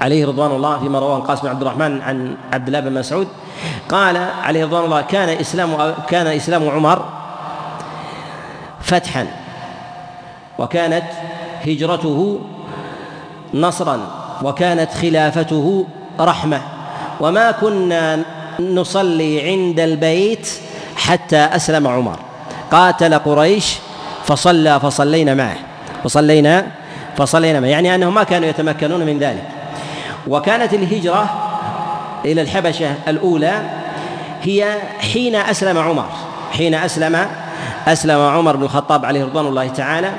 عليه 0.00 0.26
رضوان 0.26 0.50
الله 0.50 0.78
فيما 0.78 0.98
رواه 0.98 1.16
القاسم 1.16 1.48
عبد 1.48 1.62
الرحمن 1.62 2.02
عن 2.02 2.36
عبد 2.52 2.66
الله 2.66 2.80
بن 2.80 2.92
مسعود 2.92 3.28
قال 3.88 4.16
عليه 4.16 4.64
رضوان 4.64 4.84
الله 4.84 5.00
كان 5.00 5.28
إسلام 5.28 5.94
كان 6.08 6.26
إسلام 6.26 6.68
عمر 6.68 7.04
فتحا 8.80 9.26
وكانت 10.58 11.04
هجرته 11.66 12.40
نصرا 13.54 14.00
وكانت 14.42 14.92
خلافته 14.92 15.86
رحمة 16.20 16.60
وما 17.20 17.50
كنا 17.50 18.18
نصلي 18.60 19.50
عند 19.50 19.80
البيت 19.80 20.48
حتى 20.96 21.36
أسلم 21.36 21.86
عمر 21.86 22.16
قاتل 22.70 23.14
قريش 23.18 23.76
فصلى 24.24 24.80
فصلينا 24.80 25.34
معه 25.34 25.56
فصلينا 26.04 26.66
فصلينا 27.16 27.60
معه 27.60 27.68
يعني 27.68 27.94
أنهم 27.94 28.14
ما 28.14 28.22
كانوا 28.24 28.48
يتمكنون 28.48 29.00
من 29.00 29.18
ذلك. 29.18 29.59
وكانت 30.30 30.74
الهجرة 30.74 31.30
إلى 32.24 32.42
الحبشة 32.42 32.94
الأولى 33.08 33.62
هي 34.42 34.78
حين 35.12 35.36
أسلم 35.36 35.78
عمر 35.78 36.06
حين 36.52 36.74
أسلم 36.74 37.26
أسلم 37.86 38.20
عمر 38.20 38.56
بن 38.56 38.62
الخطاب 38.62 39.04
عليه 39.04 39.24
رضوان 39.24 39.46
الله 39.46 39.68
تعالى 39.68 40.12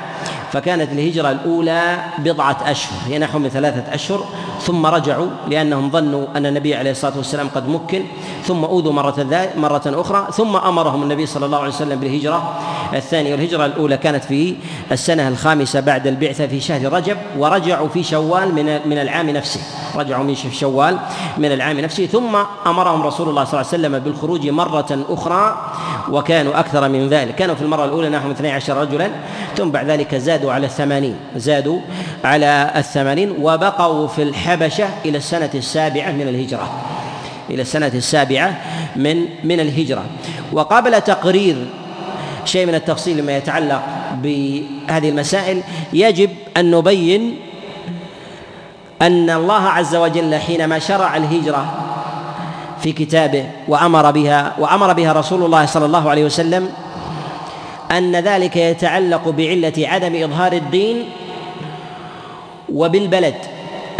فكانت 0.52 0.92
الهجرة 0.92 1.30
الأولى 1.30 1.96
بضعة 2.18 2.56
أشهر 2.66 2.98
هي 3.06 3.18
نحو 3.18 3.38
من 3.38 3.48
ثلاثة 3.48 3.94
أشهر 3.94 4.24
ثم 4.60 4.86
رجعوا 4.86 5.26
لأنهم 5.48 5.90
ظنوا 5.90 6.26
أن 6.36 6.46
النبي 6.46 6.74
عليه 6.74 6.90
الصلاة 6.90 7.16
والسلام 7.16 7.48
قد 7.54 7.68
مكن 7.68 8.02
ثم 8.44 8.64
أوذوا 8.64 8.92
مرة 8.92 9.48
مرة 9.56 9.82
أخرى 9.86 10.26
ثم 10.32 10.56
أمرهم 10.56 11.02
النبي 11.02 11.26
صلى 11.26 11.46
الله 11.46 11.58
عليه 11.58 11.68
وسلم 11.68 12.00
بالهجرة 12.00 12.60
الثانية. 12.94 13.32
والهجرة 13.32 13.66
الأولى 13.66 13.96
كانت 13.96 14.24
في 14.24 14.54
السنة 14.92 15.28
الخامسة 15.28 15.80
بعد 15.80 16.06
البعثة 16.06 16.46
في 16.46 16.60
شهر 16.60 16.92
رجب 16.92 17.16
ورجعوا 17.38 17.88
في 17.88 18.02
شوال 18.02 18.54
من 18.54 18.88
من 18.88 18.98
العام 18.98 19.30
نفسه. 19.30 19.60
رجعوا 19.96 20.24
من 20.24 20.34
شوال 20.34 20.98
من 21.38 21.52
العام 21.52 21.80
نفسه. 21.80 22.06
ثم 22.06 22.36
أمرهم 22.66 23.02
رسول 23.02 23.28
الله 23.28 23.44
صلى 23.44 23.60
الله 23.60 23.72
عليه 23.72 23.80
وسلم 23.80 23.98
بالخروج 23.98 24.48
مرة 24.48 25.06
أخرى 25.08 25.72
وكانوا 26.10 26.60
أكثر 26.60 26.88
من 26.88 27.08
ذلك. 27.08 27.34
كانوا 27.34 27.54
في 27.54 27.62
المرة 27.62 27.84
الأولى 27.84 28.08
نحو 28.08 28.30
12 28.30 28.76
رجلا 28.76 29.10
ثم 29.56 29.70
بعد 29.70 29.90
ذلك 29.90 30.14
زادوا 30.14 30.52
على 30.52 30.66
الثمانين. 30.66 31.16
زادوا 31.36 31.78
على 32.24 32.72
الثمانين 32.76 33.34
وبقوا 33.40 34.08
في 34.08 34.22
الحبشة 34.22 34.88
إلى 35.04 35.18
السنة 35.18 35.50
السابعة 35.54 36.12
من 36.12 36.28
الهجرة 36.28 36.72
إلى 37.50 37.62
السنة 37.62 37.92
السابعة 37.94 38.60
من 38.96 39.26
من 39.44 39.60
الهجرة. 39.60 40.04
وقبل 40.52 41.00
تقرير 41.00 41.66
شيء 42.44 42.66
من 42.66 42.74
التفصيل 42.74 43.24
ما 43.26 43.36
يتعلق 43.36 43.82
بهذه 44.22 45.08
المسائل 45.08 45.62
يجب 45.92 46.30
أن 46.56 46.70
نبين 46.70 47.36
أن 49.02 49.30
الله 49.30 49.68
عز 49.68 49.96
وجل 49.96 50.34
حينما 50.34 50.78
شرع 50.78 51.16
الهجرة 51.16 51.72
في 52.82 52.92
كتابه 52.92 53.46
وأمر 53.68 54.10
بها 54.10 54.52
وأمر 54.58 54.92
بها 54.92 55.12
رسول 55.12 55.44
الله 55.44 55.66
صلى 55.66 55.86
الله 55.86 56.10
عليه 56.10 56.24
وسلم 56.24 56.68
أن 57.90 58.16
ذلك 58.16 58.56
يتعلق 58.56 59.28
بعلة 59.28 59.72
عدم 59.78 60.22
إظهار 60.22 60.52
الدين 60.52 61.04
وبالبلد 62.74 63.34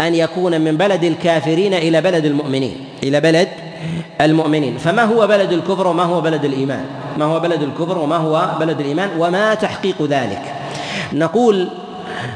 أن 0.01 0.15
يكون 0.15 0.61
من 0.61 0.77
بلد 0.77 1.03
الكافرين 1.03 1.73
إلى 1.73 2.01
بلد 2.01 2.25
المؤمنين 2.25 2.85
إلى 3.03 3.21
بلد 3.21 3.47
المؤمنين. 4.21 4.77
فما 4.77 5.03
هو 5.03 5.27
بلد 5.27 5.51
الكفر 5.51 5.87
وما 5.87 6.03
هو 6.03 6.21
بلد 6.21 6.45
الإيمان؟ 6.45 6.85
ما 7.17 7.25
هو 7.25 7.39
بلد 7.39 7.61
الكفر 7.61 7.97
وما 7.97 8.17
هو 8.17 8.49
بلد 8.59 8.79
الإيمان؟ 8.79 9.09
وما 9.19 9.53
تحقيق 9.53 10.01
ذلك؟ 10.01 10.41
نقول 11.13 11.67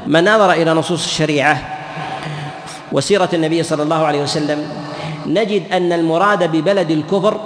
من 0.07 0.23
نظر 0.23 0.51
إلى 0.51 0.73
نصوص 0.73 1.05
الشريعة 1.05 1.77
وسيرة 2.91 3.29
النبي 3.33 3.63
صلى 3.63 3.83
الله 3.83 4.05
عليه 4.05 4.21
وسلم 4.21 4.67
نجد 5.25 5.63
أن 5.73 5.93
المراد 5.93 6.51
ببلد 6.51 6.91
الكفر 6.91 7.39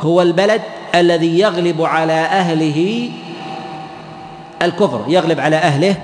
هو 0.00 0.22
البلد 0.22 0.62
الذي 0.94 1.38
يغلب 1.38 1.82
على 1.82 2.12
أهله 2.12 3.10
الكفر 4.62 5.04
يغلب 5.08 5.40
على 5.40 5.56
أهله 5.56 5.96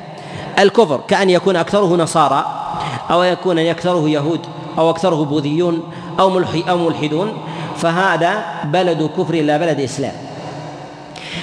الكفر 0.60 1.00
كأن 1.08 1.30
يكون 1.30 1.56
أكثره 1.56 1.96
نصارى 1.96 2.46
أو 3.10 3.22
يكون 3.22 3.58
أكثره 3.58 4.08
يهود 4.08 4.40
أو 4.78 4.90
أكثره 4.90 5.24
بوذيون 5.24 5.82
أو 6.20 6.30
ملحي 6.30 6.64
أو 6.68 6.78
ملحدون. 6.78 7.32
فهذا 7.76 8.44
بلد 8.64 9.10
كفر 9.18 9.34
لا 9.34 9.56
بلد 9.56 9.80
إسلام. 9.80 10.12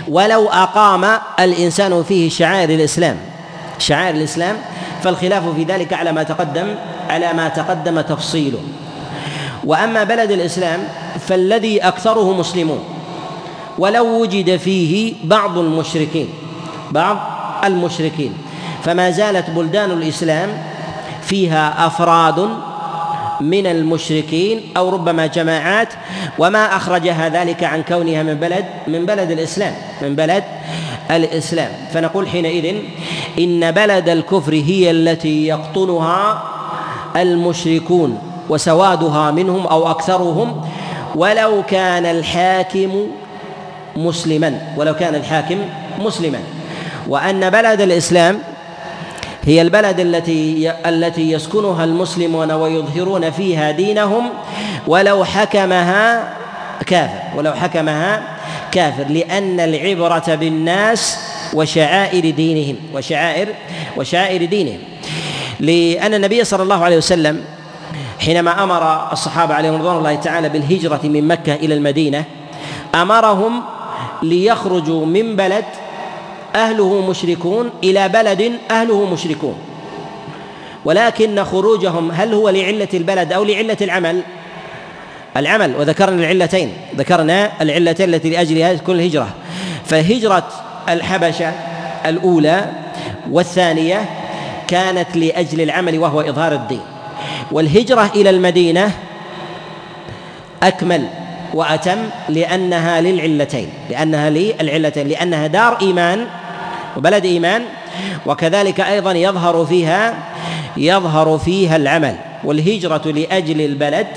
ولو 0.07 0.47
أقام 0.47 1.05
الإنسان 1.39 2.03
فيه 2.03 2.29
شعائر 2.29 2.69
الإسلام 2.69 3.17
شعائر 3.79 4.15
الإسلام 4.15 4.55
فالخلاف 5.03 5.43
في 5.55 5.63
ذلك 5.63 5.93
على 5.93 6.11
ما 6.11 6.23
تقدم 6.23 6.75
على 7.09 7.33
ما 7.33 7.47
تقدم 7.47 8.01
تفصيله. 8.01 8.59
وأما 9.63 10.03
بلد 10.03 10.31
الإسلام 10.31 10.79
فالذي 11.19 11.79
أكثره 11.79 12.33
مسلمون. 12.33 12.79
ولو 13.77 14.21
وجد 14.21 14.57
فيه 14.57 15.13
بعض 15.23 15.57
المشركين 15.57 16.29
بعض 16.91 17.17
المشركين 17.63 18.33
فما 18.83 19.11
زالت 19.11 19.49
بلدان 19.49 19.91
الإسلام 19.91 20.49
فيها 21.21 21.87
أفراد 21.87 22.49
من 23.41 23.67
المشركين 23.67 24.61
أو 24.77 24.89
ربما 24.89 25.25
جماعات 25.25 25.93
وما 26.39 26.75
أخرجها 26.75 27.29
ذلك 27.29 27.63
عن 27.63 27.83
كونها 27.83 28.23
من 28.23 28.33
بلد 28.33 28.65
من 28.87 29.05
بلد 29.05 29.31
الإسلام 29.31 29.73
من 30.01 30.15
بلد 30.15 30.43
الإسلام. 31.11 31.71
فنقول 31.93 32.27
حينئذ 32.27 32.75
إن 33.39 33.71
بلد 33.71 34.09
الكفر 34.09 34.53
هي 34.53 34.91
التي 34.91 35.47
يقطنها 35.47 36.43
المشركون 37.15 38.19
وسوادها 38.49 39.31
منهم 39.31 39.67
أو 39.67 39.91
أكثرهم. 39.91 40.61
ولو 41.15 41.63
كان 41.63 42.05
الحاكم 42.05 43.07
مسلما 43.95 44.61
ولو 44.77 44.95
كان 44.95 45.15
الحاكم 45.15 45.57
مسلما. 45.99 46.39
وأن 47.07 47.49
بلد 47.49 47.81
الإسلام 47.81 48.39
هي 49.47 49.61
البلد 49.61 49.99
التي 49.99 50.73
التي 50.85 51.31
يسكنها 51.31 51.83
المسلمون 51.83 52.51
ويظهرون 52.51 53.31
فيها 53.31 53.71
دينهم 53.71 54.29
ولو 54.87 55.23
حكمها 55.23 56.33
كافر 56.85 57.37
ولو 57.37 57.53
حكمها 57.53 58.23
كافر 58.71 59.03
لأن 59.03 59.59
العبرة 59.59 60.35
بالناس 60.35 61.19
وشعائر 61.53 62.29
دينهم 62.29 62.75
وشعائر 62.93 63.47
وشعائر 63.97 64.45
دينهم. 64.45 64.79
لأن 65.59 66.13
النبي 66.13 66.43
صلى 66.43 66.63
الله 66.63 66.83
عليه 66.83 66.97
وسلم 66.97 67.43
حينما 68.19 68.63
أمر 68.63 69.11
الصحابة 69.11 69.53
عليهم 69.53 69.75
رضوان 69.75 69.97
الله 69.97 70.15
تعالى 70.15 70.49
بالهجرة 70.49 71.01
من 71.03 71.27
مكة 71.27 71.55
إلى 71.55 71.73
المدينة 71.73 72.23
أمرهم 72.95 73.61
ليخرجوا 74.23 75.05
من 75.05 75.35
بلد 75.35 75.65
أهله 76.55 77.09
مشركون 77.09 77.69
إلى 77.83 78.09
بلد 78.09 78.51
أهله 78.71 79.05
مشركون. 79.05 79.55
ولكن 80.85 81.43
خروجهم 81.43 82.11
هل 82.11 82.33
هو 82.33 82.49
لعلة 82.49 82.87
البلد 82.93 83.33
أو 83.33 83.43
لعلة 83.43 83.77
العمل؟ 83.81 84.21
العمل 85.37 85.75
وذكرنا 85.75 86.23
العلتين 86.23 86.73
ذكرنا 86.95 87.51
العلتين 87.61 88.09
التي 88.13 88.29
لأجلها 88.29 88.73
تكون 88.73 88.95
الهجرة. 88.95 89.29
فهجرة 89.85 90.47
الحبشة 90.89 91.53
الأولى 92.05 92.65
والثانية 93.31 94.05
كانت 94.67 95.17
لأجل 95.17 95.61
العمل 95.61 95.99
وهو 95.99 96.21
إظهار 96.21 96.53
الدين. 96.53 96.81
والهجرة 97.51 98.11
إلى 98.15 98.29
المدينة 98.29 98.91
أكمل. 100.63 101.07
وأتم 101.53 101.97
لأنها 102.29 103.01
للعلتين 103.01 103.69
لأنها 103.89 104.29
للعلتين 104.29 105.07
لأنها 105.07 105.47
دار 105.47 105.77
إيمان 105.81 106.25
وبلد 106.97 107.25
إيمان 107.25 107.61
وكذلك 108.25 108.79
أيضا 108.79 109.11
يظهر 109.11 109.65
فيها 109.65 110.13
يظهر 110.77 111.37
فيها 111.37 111.75
العمل 111.75 112.15
والهجرة 112.43 113.11
لأجل 113.11 113.61
البلد 113.61 114.07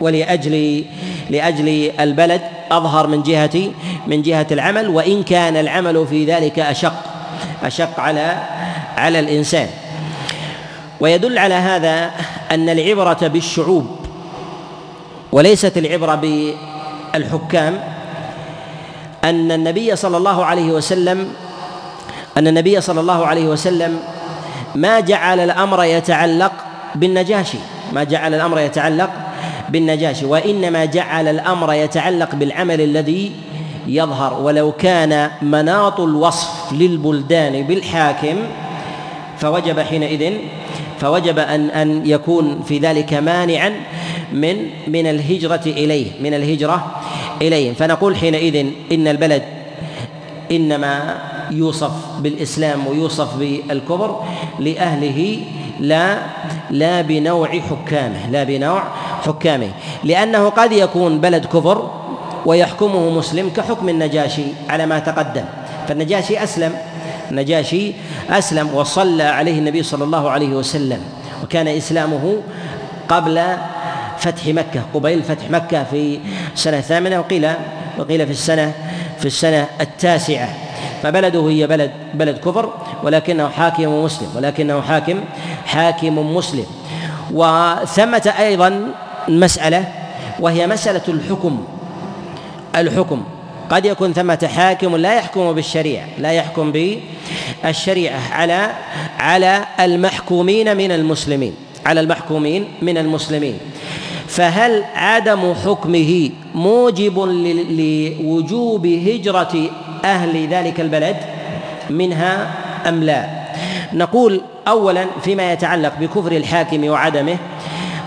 ولأجل 0.00 0.84
لأجل 1.30 1.92
البلد 2.00 2.40
أظهر 2.70 3.06
من 3.06 3.22
جهة 3.22 3.70
من 4.06 4.22
جهة 4.22 4.46
العمل 4.50 4.88
وإن 4.88 5.22
كان 5.22 5.56
العمل 5.56 6.06
في 6.06 6.24
ذلك 6.24 6.58
أشق 6.58 7.04
أشق 7.64 8.00
على 8.00 8.42
على 8.96 9.20
الإنسان. 9.20 9.68
ويدل 11.00 11.38
على 11.38 11.54
هذا 11.54 12.10
أن 12.50 12.68
العبرة 12.68 13.26
بالشعوب 13.26 13.95
وليست 15.36 15.78
العبرة 15.78 16.14
بالحكام 16.14 17.80
أن 19.24 19.52
النبي 19.52 19.96
صلى 19.96 20.16
الله 20.16 20.44
عليه 20.44 20.72
وسلم 20.72 21.28
أن 22.36 22.48
النبي 22.48 22.80
صلى 22.80 23.00
الله 23.00 23.26
عليه 23.26 23.48
وسلم 23.48 23.98
ما 24.74 25.00
جعل 25.00 25.40
الأمر 25.40 25.84
يتعلق 25.84 26.52
بالنجاشي 26.94 27.58
ما 27.92 28.04
جعل 28.04 28.34
الأمر 28.34 28.60
يتعلق 28.60 29.10
بالنجاشي 29.68 30.26
وإنما 30.26 30.84
جعل 30.84 31.28
الأمر 31.28 31.72
يتعلق 31.72 32.34
بالعمل 32.34 32.80
الذي 32.80 33.32
يظهر. 33.86 34.40
ولو 34.40 34.72
كان 34.72 35.30
مناط 35.42 36.00
الوصف 36.00 36.72
للبلدان 36.72 37.62
بالحاكم 37.62 38.36
فوجب 39.38 39.80
حينئذ 39.80 40.32
فوجب 41.00 41.38
أن 41.38 41.70
أن 41.70 42.06
يكون 42.06 42.62
في 42.62 42.78
ذلك 42.78 43.14
مانعا 43.14 43.72
من 44.36 44.56
من 44.86 45.06
الهجرة 45.06 45.64
إليه 45.66 46.06
من 46.20 46.34
الهجرة 46.34 47.00
إليهم 47.42 47.74
فنقول 47.74 48.16
حينئذ 48.16 48.66
إن 48.92 49.08
البلد 49.08 49.42
إنما 50.52 51.18
يوصف 51.50 51.92
بالإسلام 52.20 52.86
ويوصف 52.86 53.36
بالكفر 53.36 54.24
لأهله 54.58 55.38
لا 55.80 56.18
لا 56.70 57.02
بنوع 57.02 57.48
حكامه 57.48 58.30
لا 58.30 58.44
بنوع 58.44 58.82
حكامه. 59.26 59.70
لأنه 60.04 60.48
قد 60.48 60.72
يكون 60.72 61.20
بلد 61.20 61.44
كفر 61.44 61.90
ويحكمه 62.46 63.10
مسلم 63.10 63.50
كحكم 63.56 63.88
النجاشي 63.88 64.44
على 64.68 64.86
ما 64.86 64.98
تقدم. 64.98 65.44
فالنجاشي 65.88 66.42
أسلم 66.42 66.72
النجاشي 67.30 67.92
أسلم 68.30 68.74
وصلى 68.74 69.22
عليه 69.22 69.58
النبي 69.58 69.82
صلى 69.82 70.04
الله 70.04 70.30
عليه 70.30 70.48
وسلم. 70.48 71.00
وكان 71.44 71.68
إسلامه 71.68 72.42
قبل 73.08 73.38
فتح 74.18 74.46
مكة 74.46 74.82
قبيل 74.94 75.22
فتح 75.22 75.50
مكة 75.50 75.84
في 75.84 76.18
السنة 76.54 76.78
الثامنة 76.78 77.18
وقيل 77.18 77.50
وقيل 77.98 78.26
في 78.26 78.32
السنة 78.32 78.72
في 79.18 79.26
السنة 79.26 79.66
التاسعة. 79.80 80.48
فبلده 81.02 81.48
هي 81.48 81.66
بلد 81.66 81.90
بلد 82.14 82.38
كفر 82.38 82.72
ولكنه 83.02 83.48
حاكم 83.48 84.04
مسلم 84.04 84.28
ولكنه 84.36 84.80
حاكم 84.80 85.20
حاكم 85.66 86.36
مسلم. 86.36 86.66
وثمة 87.32 88.34
أيضا 88.38 88.92
مسألة 89.28 89.84
وهي 90.40 90.66
مسألة 90.66 91.02
الحكم 91.08 91.64
الحكم. 92.76 93.22
قد 93.70 93.84
يكون 93.84 94.12
ثمة 94.12 94.50
حاكم 94.56 94.96
لا 94.96 95.14
يحكم 95.14 95.52
بالشريعة 95.52 96.06
لا 96.18 96.32
يحكم 96.32 96.72
بالشريعة 96.72 98.20
على 98.32 98.70
على 99.18 99.64
المحكومين 99.80 100.76
من 100.76 100.92
المسلمين 100.92 101.54
على 101.86 102.00
المحكومين 102.00 102.68
من 102.82 102.98
المسلمين. 102.98 103.58
فهل 104.28 104.84
عدم 104.94 105.54
حكمه 105.64 106.30
موجب 106.54 107.18
لوجوب 107.70 108.86
هجرة 108.86 109.70
أهل 110.04 110.48
ذلك 110.48 110.80
البلد 110.80 111.16
منها 111.90 112.50
أم 112.88 113.02
لا؟ 113.02 113.26
نقول 113.92 114.40
أولا 114.68 115.06
فيما 115.22 115.52
يتعلق 115.52 115.92
بكفر 116.00 116.32
الحاكم 116.32 116.84
وعدمه 116.84 117.36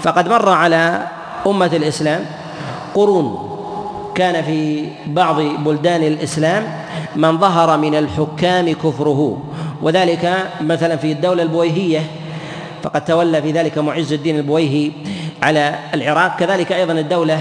فقد 0.01 0.29
مر 0.29 0.49
على 0.49 1.07
أمة 1.47 1.71
الإسلام 1.73 2.25
قرون. 2.95 3.49
كان 4.15 4.43
في 4.43 4.85
بعض 5.07 5.41
بلدان 5.41 6.03
الإسلام 6.03 6.63
من 7.15 7.37
ظهر 7.37 7.77
من 7.77 7.95
الحكام 7.95 8.73
كفره 8.73 9.37
وذلك 9.81 10.49
مثلا 10.61 10.95
في 10.95 11.11
الدولة 11.11 11.43
البويهية 11.43 12.01
فقد 12.83 13.05
تولى 13.05 13.41
في 13.41 13.51
ذلك 13.51 13.77
معز 13.77 14.13
الدين 14.13 14.37
البويهي 14.37 14.91
على 15.43 15.75
العراق 15.93 16.35
كذلك 16.39 16.71
أيضا 16.71 16.93
الدولة 16.93 17.39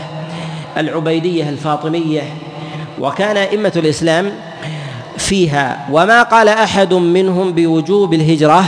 العبيدية 0.77 1.49
الفاطمية. 1.49 2.23
وكان 3.01 3.37
أئمة 3.37 3.73
الإسلام 3.77 4.33
فيها 5.17 5.87
وما 5.93 6.23
قال 6.23 6.49
أحد 6.49 6.95
منهم 6.95 7.53
بوجوب 7.53 8.15
الهجرة 8.15 8.65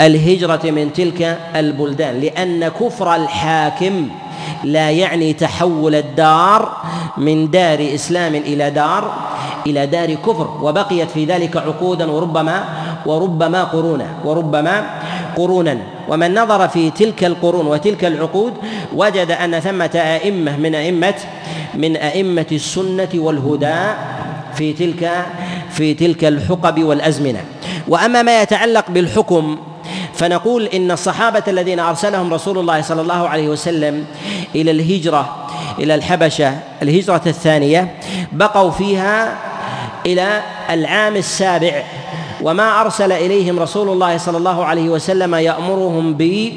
الهجرة 0.00 0.70
من 0.70 0.92
تلك 0.92 1.38
البلدان 1.56 2.20
لأن 2.20 2.68
كفر 2.68 3.14
الحاكم 3.14 4.08
لا 4.64 4.90
يعني 4.90 5.32
تحول 5.32 5.94
الدار 5.94 6.76
من 7.16 7.50
دار 7.50 7.88
إسلام 7.94 8.34
إلى 8.34 8.70
دار 8.70 9.12
إلى 9.66 9.86
دار 9.86 10.14
كفر. 10.14 10.58
وبقيت 10.62 11.10
في 11.10 11.24
ذلك 11.24 11.56
عقودا 11.56 12.10
وربما 12.10 12.64
وربما 13.06 13.64
قرونا 13.64 14.06
وربما 14.24 14.84
قرونا. 15.36 15.78
ومن 16.08 16.34
نظر 16.34 16.68
في 16.68 16.90
تلك 16.90 17.24
القرون 17.24 17.66
وتلك 17.66 18.04
العقود 18.04 18.52
وجد 18.94 19.30
أن 19.30 19.60
ثمة 19.60 19.90
أئمة 19.94 20.56
من 20.56 20.74
أئمة 20.74 21.14
من 21.74 21.96
أئمة 21.96 22.46
السنة 22.52 23.08
والهدى 23.14 23.80
في 24.54 24.72
تلك 24.72 25.10
في 25.70 25.94
تلك 25.94 26.24
الحقب 26.24 26.82
والأزمنة. 26.84 27.44
وأما 27.88 28.22
ما 28.22 28.42
يتعلق 28.42 28.90
بالحكم 28.90 29.58
فنقول 30.14 30.66
إن 30.66 30.90
الصحابة 30.90 31.42
الذين 31.48 31.80
أرسلهم 31.80 32.34
رسول 32.34 32.58
الله 32.58 32.80
صلى 32.80 33.00
الله 33.00 33.28
عليه 33.28 33.48
وسلم 33.48 34.04
إلى 34.54 34.70
الهجرة 34.70 35.46
إلى 35.78 35.94
الحبشة 35.94 36.58
الهجرة 36.82 37.22
الثانية 37.26 37.94
بقوا 38.32 38.70
فيها 38.70 39.38
إلى 40.06 40.42
العام 40.70 41.16
السابع 41.16 41.82
وما 42.42 42.80
أرسل 42.80 43.12
إليهم 43.12 43.58
رسول 43.58 43.88
الله 43.88 44.16
صلى 44.16 44.38
الله 44.38 44.64
عليه 44.64 44.88
وسلم 44.88 45.34
يأمرهم 45.34 46.14
ب 46.14 46.52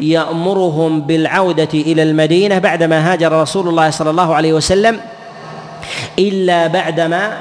يأمرهم 0.00 1.00
بالعودة 1.00 1.68
إلى 1.74 2.02
المدينة 2.02 2.58
بعدما 2.58 3.12
هاجر 3.12 3.32
رسول 3.42 3.68
الله 3.68 3.90
صلى 3.90 4.10
الله 4.10 4.34
عليه 4.34 4.52
وسلم 4.52 5.00
إلا 6.18 6.66
بعدما 6.66 7.38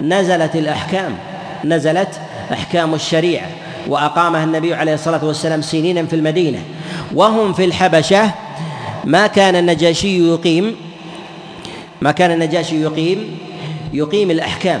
نزلت 0.00 0.56
الأحكام 0.56 1.16
نزلت 1.64 2.20
أحكام 2.52 2.94
الشريعة 2.94 3.46
وأقامها 3.88 4.44
النبي 4.44 4.74
عليه 4.74 4.94
الصلاة 4.94 5.24
والسلام 5.24 5.62
سنينا 5.62 6.06
في 6.06 6.16
المدينة. 6.16 6.58
وهم 7.14 7.52
في 7.52 7.64
الحبشة 7.64 8.30
ما 9.04 9.26
كان 9.26 9.56
النجاشي 9.56 10.28
يقيم 10.28 10.76
ما 12.00 12.12
كان 12.12 12.30
النجاشي 12.30 12.82
يقيم 12.82 13.38
يقيم 13.92 14.30
الأحكام. 14.30 14.80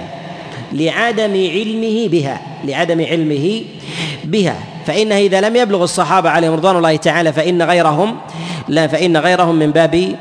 لعدم 0.72 1.32
علمه 1.32 2.08
بها 2.08 2.40
لعدم 2.64 3.04
علمه 3.04 3.62
بها. 4.24 4.56
فإنه 4.86 5.16
إذا 5.16 5.40
لم 5.40 5.56
يبلغ 5.56 5.82
الصحابة 5.82 6.30
عليهم 6.30 6.52
رضوان 6.52 6.76
الله 6.76 6.96
تعالى 6.96 7.32
فإن 7.32 7.62
غيرهم 7.62 8.16
لا 8.68 8.86
فإن 8.86 9.16
غيرهم 9.16 9.54
من 9.54 9.70
باب 9.70 10.16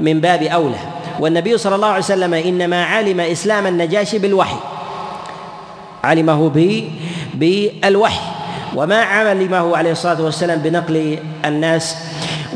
من 0.00 0.20
باب 0.20 0.42
أولى. 0.42 0.78
والنبي 1.20 1.58
صلى 1.58 1.74
الله 1.74 1.88
عليه 1.88 2.04
وسلم 2.04 2.34
إنما 2.34 2.84
علم 2.84 3.20
إسلام 3.20 3.66
النجاشي 3.66 4.18
بالوحي. 4.18 4.56
علمه 6.04 6.48
به 6.48 6.90
بالوحي. 7.34 8.20
وما 8.76 9.00
علمه 9.02 9.76
عليه 9.76 9.92
الصلاة 9.92 10.22
والسلام 10.22 10.58
بنقل 10.58 11.18
الناس 11.44 11.96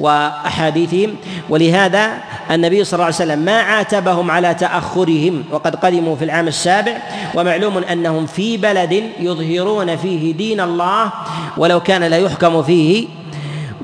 وأحاديثهم. 0.00 1.14
ولهذا 1.48 2.10
النبي 2.50 2.84
صلى 2.84 2.92
الله 2.92 3.04
عليه 3.04 3.14
وسلم 3.14 3.38
ما 3.38 3.60
عاتبهم 3.60 4.30
على 4.30 4.54
تأخرهم 4.54 5.44
وقد 5.50 5.76
قدموا 5.76 6.16
في 6.16 6.24
العام 6.24 6.48
السابع 6.48 6.96
ومعلوم 7.34 7.78
أنهم 7.78 8.26
في 8.26 8.56
بلد 8.56 9.04
يظهرون 9.20 9.96
فيه 9.96 10.34
دين 10.34 10.60
الله 10.60 11.12
ولو 11.56 11.80
كان 11.80 12.02
لا 12.02 12.16
يحكم 12.16 12.62
فيه 12.62 13.06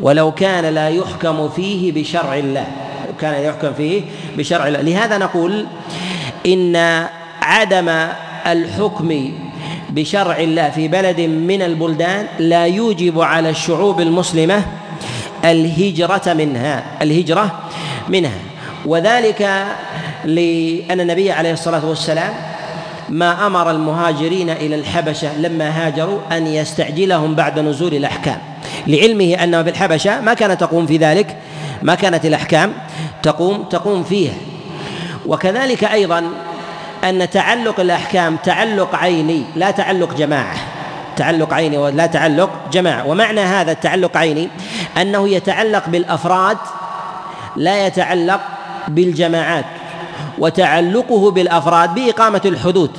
ولو 0.01 0.31
كان 0.31 0.75
لا 0.75 0.89
يحكم 0.89 1.49
فيه 1.49 1.93
بشرع 1.93 2.35
الله 2.35 2.67
كان 3.21 3.43
يحكم 3.45 3.73
فيه 3.73 4.03
بشرع 4.37 4.69
الله. 4.69 4.81
لهذا 4.81 5.19
نقول 5.19 5.67
إن 6.47 7.07
عدم 7.43 7.89
الحكم 8.47 9.33
بشرع 9.91 10.37
الله 10.39 10.71
في 10.71 10.89
بلد 10.89 11.21
من 11.21 11.63
البلدان 11.63 12.27
لا 12.39 12.67
يوجب 12.67 13.21
على 13.21 13.51
الشعوب 13.51 14.01
المسلمة 14.01 14.63
الهجرة 15.45 16.33
منها 16.33 16.85
الهجرة 17.03 17.59
منها. 18.09 18.56
وذلك 18.85 19.43
لأن 20.25 21.01
النبي 21.01 21.33
عليه 21.33 21.53
الصلاة 21.53 21.87
والسلام 21.87 22.35
ما 23.09 23.47
أمر 23.47 23.71
المهاجرين 23.71 24.51
إلى 24.51 24.75
الحبشة 24.75 25.39
لما 25.39 25.69
هاجروا 25.69 26.19
أن 26.33 26.47
يستعجلهم 26.47 27.35
بعد 27.35 27.59
نزول 27.59 27.95
الأحكام. 27.95 28.39
لعلمه 28.87 29.35
أن 29.35 29.63
بالحبشة 29.63 30.21
ما 30.21 30.35
كانت 30.35 30.61
تقوم 30.61 30.87
في 30.87 30.97
ذلك 30.97 31.37
ما 31.83 31.95
كانت 31.95 32.25
الأحكام 32.25 32.73
تقوم 33.23 33.63
تقوم 33.63 34.05
فيها. 34.05 34.35
وكذلك 35.27 35.85
أيضا 35.85 36.31
أن 37.05 37.31
تعلق 37.31 37.81
الأحكام 37.81 38.37
تعلق 38.37 38.95
عيني 38.95 39.43
لا 39.57 39.71
تعلق 39.71 40.15
جماعة. 40.15 40.57
تعلق 41.17 41.55
عيني 41.55 41.79
ولا 41.79 42.07
تعلق 42.07 42.51
جماعة. 42.73 43.07
ومعنى 43.07 43.41
هذا 43.41 43.73
التعلق 43.73 44.17
عيني 44.17 44.49
أنه 45.01 45.29
يتعلق 45.29 45.89
بالأفراد 45.89 46.59
لا 47.57 47.87
يتعلق 47.87 48.41
بالجماعات 48.89 49.65
وتعلقه 50.39 51.31
بالأفراد 51.31 51.95
بإقامة 51.95 52.41
الحدود. 52.45 52.91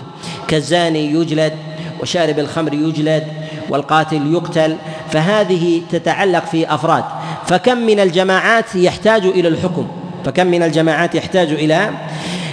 كالزاني 0.47 1.12
يجلد 1.12 1.54
وشارب 2.02 2.39
الخمر 2.39 2.73
يجلد 2.73 3.28
والقاتل 3.69 4.34
يقتل 4.34 4.76
فهذه 5.12 5.82
تتعلق 5.91 6.45
في 6.45 6.73
أفراد. 6.73 7.04
فكم 7.45 7.78
من 7.78 8.00
الجماعات 8.00 8.76
يحتاج 8.76 9.26
إلى 9.26 9.47
الحكم؟ 9.47 9.88
فكم 10.26 10.47
من 10.47 10.63
الجماعات 10.63 11.15
يحتاج 11.15 11.52
إلى 11.52 11.89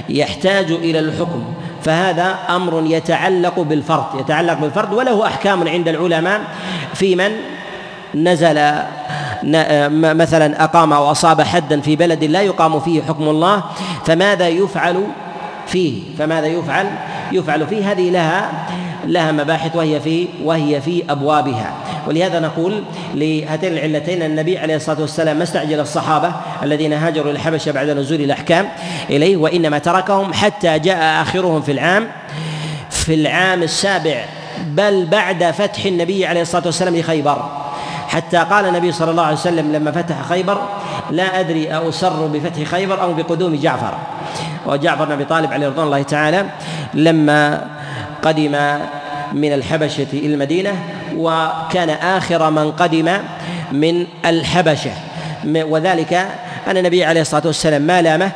يحتاج 0.09 0.73
إلى 0.73 0.99
الحكم؟ 0.99 1.45
فهذا 1.85 2.39
أمر 2.51 2.83
يتعلق 2.87 3.61
بالفرد 3.61 4.21
يتعلق 4.21 4.61
بالفرد 4.61 4.93
وله 4.93 5.27
أحكام 5.27 5.69
عند 5.69 5.89
العلماء 5.89 6.41
في 6.95 7.17
من 7.17 7.33
نزل 8.15 8.59
مثلا 10.15 10.65
أقام 10.65 10.93
أو 10.93 11.11
أصاب 11.11 11.41
حدا 11.43 11.81
في 11.81 11.97
بلد 11.97 12.25
لا 12.25 12.43
يقام 12.43 12.81
فيه 12.81 13.03
حكم 13.03 13.29
الله 13.29 13.65
فماذا 14.07 14.49
يفعل 14.49 15.05
فيه؟ 15.67 16.03
فماذا 16.19 16.47
يفعل؟ 16.47 16.87
يفعل 17.33 17.67
فيه 17.67 17.93
هذه 17.93 18.11
لها 18.11 18.51
لها 19.07 19.33
مباحث 19.33 19.77
وهي 19.77 20.01
في 20.01 20.29
وهي 20.45 20.81
في 20.81 21.03
أبوابها. 21.11 21.73
ولهذا 22.09 22.41
نقول 22.41 22.83
لهاتين 23.15 23.73
العلتين 23.73 24.23
النبي 24.23 24.59
عليه 24.59 24.77
الصلاة 24.77 25.01
والسلام 25.01 25.37
ما 25.37 25.43
استعجل 25.43 25.81
الصحابة 25.81 26.33
الذين 26.63 26.93
هاجروا 26.93 27.31
إلى 27.31 27.37
الحبشه 27.37 27.73
بعد 27.73 27.91
نزول 27.91 28.21
الأحكام 28.21 28.69
إليه 29.11 29.37
وإنما 29.37 29.79
تركهم 29.79 30.33
حتى 30.33 30.79
جاء 30.79 31.23
آخرهم 31.23 31.63
في 31.63 31.73
العام 31.73 32.09
في 32.91 33.15
العام 33.15 33.63
السابع 33.63 34.25
بل 34.67 35.07
بعد 35.07 35.45
فتح 35.45 35.85
النبي 35.85 36.27
عليه 36.27 36.43
الصلاة 36.43 36.63
والسلام 36.67 36.97
لخيبر. 36.97 37.64
حتى 38.09 38.37
قال 38.37 38.67
النبي 38.67 38.93
صلى 38.93 39.11
الله 39.11 39.23
عليه 39.23 39.37
وسلم 39.37 39.73
لما 39.73 39.91
فتح 39.91 40.23
خيبر 40.29 40.63
لا 41.11 41.41
أدري 41.41 41.89
أسر 41.89 42.27
بفتح 42.27 42.63
خيبر 42.63 43.03
أو 43.03 43.15
بقدوم 43.15 43.55
جعفر. 43.55 43.95
وجعفر 44.67 45.05
بن 45.05 45.13
أبي 45.13 45.25
طالب 45.25 45.53
عليه 45.53 45.67
رضوان 45.69 45.87
الله 45.87 46.03
تعالى 46.03 46.45
لما 46.95 47.67
قدم 48.23 48.79
من 49.33 49.53
الحبشة 49.53 50.07
إلى 50.13 50.35
المدينة 50.35 50.73
وكان 51.17 51.91
آخر 51.91 52.51
من 52.51 52.73
قدم 52.73 53.19
من 53.73 54.07
الحبشة. 54.27 54.93
وذلك 55.47 56.13
أن 56.67 56.77
النبي 56.77 57.05
عليه 57.05 57.21
الصلاة 57.21 57.43
والسلام 57.47 57.83
ما 57.83 58.03
لامه 58.03 58.31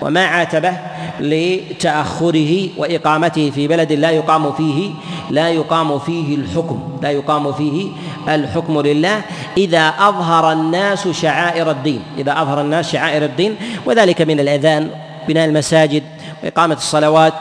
وما 0.00 0.24
عاتبه 0.26 0.72
لتأخره 1.20 2.68
وإقامته 2.76 3.50
في 3.50 3.68
بلد 3.68 3.92
لا 3.92 4.10
يقام 4.10 4.52
فيه 4.52 4.90
لا 5.30 5.48
يقام 5.48 5.98
فيه 5.98 6.34
الحكم 6.34 6.80
لا 7.02 7.10
يقام 7.10 7.52
فيه 7.52 7.88
الحكم 8.28 8.80
لله. 8.80 9.22
إذا 9.58 9.88
أظهر 9.88 10.52
الناس 10.52 11.08
شعائر 11.08 11.70
الدين 11.70 12.02
إذا 12.18 12.32
أظهر 12.42 12.60
الناس 12.60 12.92
شعائر 12.92 13.24
الدين 13.24 13.56
وذلك 13.86 14.22
من 14.22 14.40
الأذان 14.40 14.90
بناء 15.28 15.44
المساجد 15.44 16.02
وإقامة 16.44 16.74
الصلوات 16.74 17.32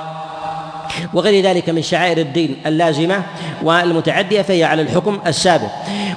وغير 1.14 1.44
ذلك 1.44 1.70
من 1.70 1.82
شعائر 1.82 2.18
الدين 2.18 2.56
اللازمة 2.66 3.24
والمتعدية 3.64 4.42
فهي 4.42 4.64
على 4.64 4.82
الحكم 4.82 5.20
السابق. 5.28 5.70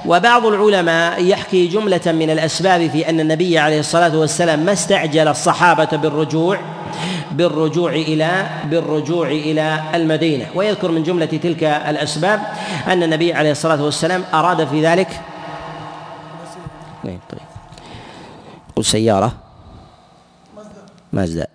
وبعض 0.06 0.46
العلماء 0.46 1.24
يحكي 1.24 1.66
جملة 1.66 2.00
من 2.06 2.30
الأسباب 2.30 2.90
في 2.90 3.08
أن 3.08 3.20
النبي 3.20 3.58
عليه 3.58 3.80
الصلاة 3.80 4.16
والسلام 4.16 4.58
ما 4.58 4.72
استعجل 4.72 5.28
الصحابة 5.28 5.96
بالرجوع 5.96 6.58
بالرجوع 7.38 7.92
إلى 7.92 8.48
بالرجوع 8.64 9.28
إلى 9.28 9.82
المدينة 9.94 10.46
ويذكر 10.54 10.90
من 10.90 11.02
جملة 11.02 11.26
تلك 11.26 11.64
الأسباب 11.64 12.40
أن 12.86 13.02
النبي 13.02 13.32
عليه 13.32 13.50
الصلاة 13.50 13.84
والسلام 13.84 14.24
أراد 14.34 14.66
في 14.68 14.86
ذلك 14.86 15.20
طيب 17.04 17.20
قل 18.76 18.84
سيارة 18.84 19.32
مازدا 21.12 21.46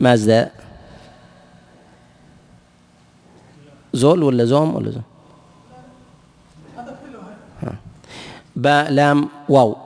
مازدا 0.00 0.50
زول 3.92 4.22
ولا 4.22 4.44
زوم 4.44 4.74
ولا 4.74 4.90
زوم 4.90 5.13
باء 8.56 8.90
لام 8.90 9.28
واو. 9.48 9.76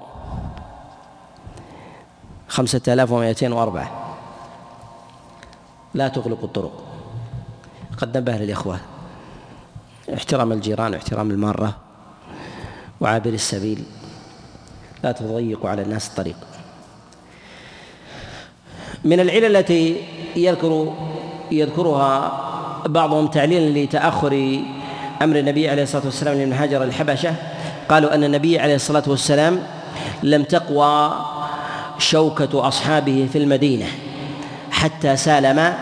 خمسة 2.49 2.81
آلاف 2.89 3.11
ومائتين 3.11 3.53
وأربعة. 3.53 4.17
لا 5.95 6.09
تغلق 6.09 6.39
الطرق. 6.43 6.85
قد 7.99 8.17
نبه 8.17 8.33
للإخوة 8.33 8.81
احترام 10.15 10.53
الجيران 10.53 10.95
واحترام 10.95 11.31
المارة. 11.31 11.77
وعابر 13.01 13.31
السبيل. 13.31 13.85
لا 15.05 15.13
تضيقوا 15.13 15.71
على 15.71 15.83
الناس 15.83 16.09
الطريق. 16.09 16.37
من 19.05 19.21
العلل 19.21 19.57
التي 19.57 20.03
يذكر 20.37 20.95
يذكرها 21.51 22.45
بعضهم 22.87 23.27
تعليلا 23.27 23.79
لتأخر 23.79 24.63
أمر 25.23 25.39
النبي 25.39 25.69
عليه 25.69 25.83
الصلاة 25.83 26.05
والسلام 26.05 26.35
لمن 26.35 26.53
هاجر 26.53 26.83
الحبشة. 26.83 27.35
قالوا 27.89 28.15
أن 28.15 28.25
النبي 28.25 28.59
عليه 28.59 28.75
الصلاة 28.75 29.03
والسلام 29.07 29.63
لم 30.23 30.43
تقوى 30.43 31.13
شوكة 31.99 32.69
أصحابه 32.69 33.29
في 33.33 33.39
المدينة 33.39 33.87
حتى 34.71 35.17
سالم 35.17 35.75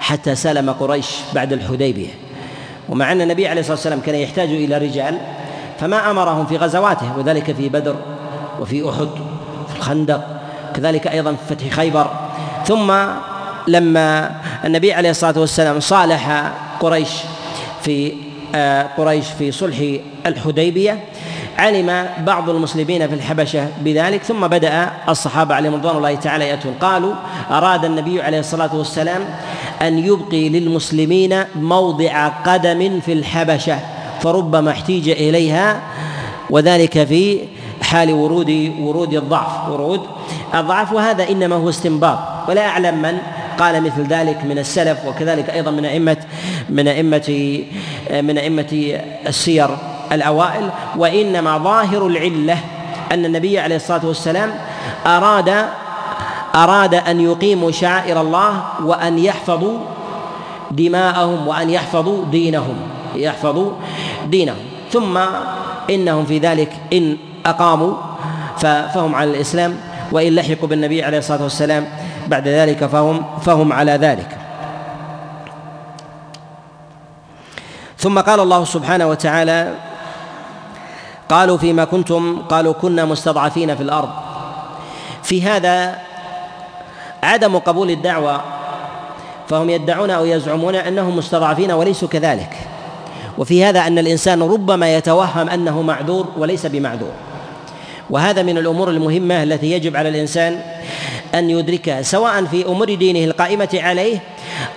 حتى 0.00 0.34
سالم 0.34 0.70
قريش 0.70 1.06
بعد 1.34 1.52
الحديبية. 1.52 2.08
ومع 2.88 3.12
أن 3.12 3.20
النبي 3.20 3.48
عليه 3.48 3.60
الصلاة 3.60 3.76
والسلام 3.76 4.00
كان 4.00 4.14
يحتاج 4.14 4.48
إلى 4.48 4.78
رجال 4.78 5.18
فما 5.80 6.10
أمرهم 6.10 6.46
في 6.46 6.56
غزواته 6.56 7.18
وذلك 7.18 7.52
في 7.52 7.68
بدر 7.68 7.96
وفي 8.60 8.88
أحد 8.90 9.08
في 9.68 9.76
الخندق 9.76 10.24
كذلك 10.74 11.06
أيضا 11.06 11.32
في 11.32 11.54
فتح 11.54 11.68
خيبر. 11.68 12.10
ثم 12.66 12.92
لما 13.68 14.30
النبي 14.64 14.92
عليه 14.92 15.10
الصلاة 15.10 15.38
والسلام 15.38 15.80
صالح 15.80 16.52
قريش 16.80 17.10
في 17.82 18.12
قريش 18.96 19.26
في 19.38 19.52
صلح 19.52 19.76
الحديبية. 20.26 20.98
علم 21.58 22.06
بعض 22.26 22.50
المسلمين 22.50 23.08
في 23.08 23.14
الحبشة 23.14 23.68
بذلك 23.80 24.22
ثم 24.22 24.46
بدأ 24.46 24.90
الصحابة 25.08 25.54
عليهم 25.54 25.74
رضوان 25.74 25.96
الله 25.96 26.14
تعالى 26.14 26.48
يأتون. 26.48 26.74
قالوا 26.80 27.14
أراد 27.50 27.84
النبي 27.84 28.22
عليه 28.22 28.40
الصلاة 28.40 28.76
والسلام 28.76 29.24
أن 29.82 29.98
يبقي 29.98 30.48
للمسلمين 30.48 31.44
موضع 31.54 32.28
قدم 32.28 33.00
في 33.00 33.12
الحبشة 33.12 33.78
فربما 34.20 34.70
احتيج 34.70 35.08
إليها 35.08 35.80
وذلك 36.50 37.04
في 37.04 37.38
حال 37.82 38.12
ورود 38.12 38.72
ورود 38.80 39.14
الضعف 39.14 39.68
ورود 39.68 40.00
الضعف 40.54 40.92
وهذا 40.92 41.28
إنما 41.28 41.56
هو 41.56 41.68
استنباط. 41.68 42.18
ولا 42.48 42.66
أعلم 42.66 43.02
من 43.02 43.18
قال 43.58 43.82
مثل 43.82 44.02
ذلك 44.02 44.44
من 44.44 44.58
السلف 44.58 45.04
وكذلك 45.06 45.50
أيضا 45.50 45.70
من 45.70 45.84
أئمة 45.84 46.16
من 46.68 46.88
أئمة 46.88 47.28
من 48.10 48.38
أئمة 48.38 49.00
السير 49.26 49.68
الأوائل. 50.12 50.70
وإنما 50.96 51.58
ظاهر 51.58 52.06
العلة 52.06 52.58
أن 53.12 53.24
النبي 53.24 53.58
عليه 53.58 53.76
الصلاة 53.76 54.06
والسلام 54.06 54.50
أراد 55.06 55.64
أراد 56.54 56.94
أن 56.94 57.20
يقيموا 57.20 57.70
شعائر 57.70 58.20
الله 58.20 58.62
وأن 58.84 59.18
يحفظوا 59.18 59.78
دماءهم 60.70 61.48
وأن 61.48 61.70
يحفظوا 61.70 62.24
دينهم 62.30 62.76
يحفظوا 63.14 63.72
دينهم. 64.26 64.64
ثم 64.92 65.18
إنهم 65.90 66.24
في 66.24 66.38
ذلك 66.38 66.72
إن 66.92 67.16
أقاموا 67.46 67.94
فهم 68.94 69.14
على 69.14 69.30
الإسلام 69.30 69.76
وإن 70.12 70.34
لحقوا 70.34 70.68
بالنبي 70.68 71.04
عليه 71.04 71.18
الصلاة 71.18 71.42
والسلام 71.42 71.86
بعد 72.28 72.48
ذلك 72.48 72.86
فهم 72.86 73.24
فهم 73.40 73.72
على 73.72 73.92
ذلك. 73.92 74.38
ثم 77.98 78.20
قال 78.20 78.40
الله 78.40 78.64
سبحانه 78.64 79.06
وتعالى 79.06 79.74
قالوا 81.28 81.58
فيما 81.58 81.84
كنتم 81.84 82.42
قالوا 82.48 82.72
كنا 82.72 83.04
مستضعفين 83.04 83.76
في 83.76 83.82
الأرض. 83.82 84.08
في 85.22 85.42
هذا 85.42 85.98
عدم 87.22 87.58
قبول 87.58 87.90
الدعوة 87.90 88.40
فهم 89.48 89.70
يدعون 89.70 90.10
أو 90.10 90.24
يزعمون 90.24 90.74
أنهم 90.74 91.16
مستضعفين 91.16 91.72
وليسوا 91.72 92.08
كذلك. 92.08 92.56
وفي 93.38 93.64
هذا 93.64 93.86
أن 93.86 93.98
الإنسان 93.98 94.42
ربما 94.42 94.94
يتوهم 94.94 95.48
أنه 95.48 95.82
معذور 95.82 96.26
وليس 96.36 96.66
بمعذور. 96.66 97.12
وهذا 98.10 98.42
من 98.42 98.58
الأمور 98.58 98.90
المهمة 98.90 99.42
التي 99.42 99.72
يجب 99.72 99.96
على 99.96 100.08
الإنسان 100.08 100.60
أن 101.34 101.50
يدركها 101.50 102.02
سواء 102.02 102.44
في 102.44 102.66
أمور 102.66 102.94
دينه 102.94 103.24
القائمة 103.24 103.68
عليه 103.74 104.18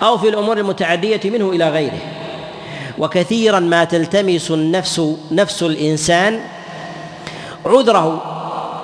أو 0.02 0.18
في 0.18 0.28
الأمور 0.28 0.58
المتعدية 0.58 1.20
منه 1.24 1.50
إلى 1.50 1.68
غيره. 1.68 1.98
وكثيرا 2.98 3.60
ما 3.60 3.84
تلتمس 3.84 4.50
النفس 4.50 5.02
نفس 5.32 5.62
الإنسان 5.62 6.40
عذره 7.66 8.22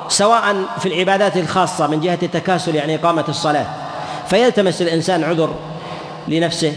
سواء 0.09 0.57
في 0.81 0.87
العبادات 0.87 1.37
الخاصة 1.37 1.87
من 1.87 2.01
جهة 2.01 2.19
التكاسل 2.23 2.75
يعني 2.75 2.95
إقامة 2.95 3.25
الصلاة. 3.29 3.67
فيلتمس 4.31 4.83
الإنسان 4.83 5.25
عذر 5.25 5.55
لنفسه 6.29 6.73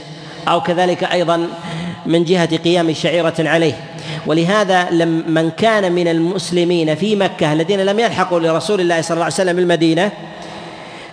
أو 0.47 0.61
كذلك 0.61 1.03
أيضا 1.03 1.47
من 2.05 2.23
جهة 2.23 2.57
قيام 2.57 2.93
شعيرة 2.93 3.33
عليه. 3.39 3.73
ولهذا 4.25 4.89
لم 4.91 5.23
من 5.27 5.51
كان 5.51 5.91
من 5.91 6.07
المسلمين 6.07 6.95
في 6.95 7.15
مكة 7.15 7.53
الذين 7.53 7.79
لم 7.79 7.99
يلحقوا 7.99 8.39
لرسول 8.39 8.81
الله 8.81 9.01
صلى 9.01 9.13
الله 9.15 9.23
عليه 9.23 9.33
وسلم 9.33 9.55
بالمدينة 9.55 10.11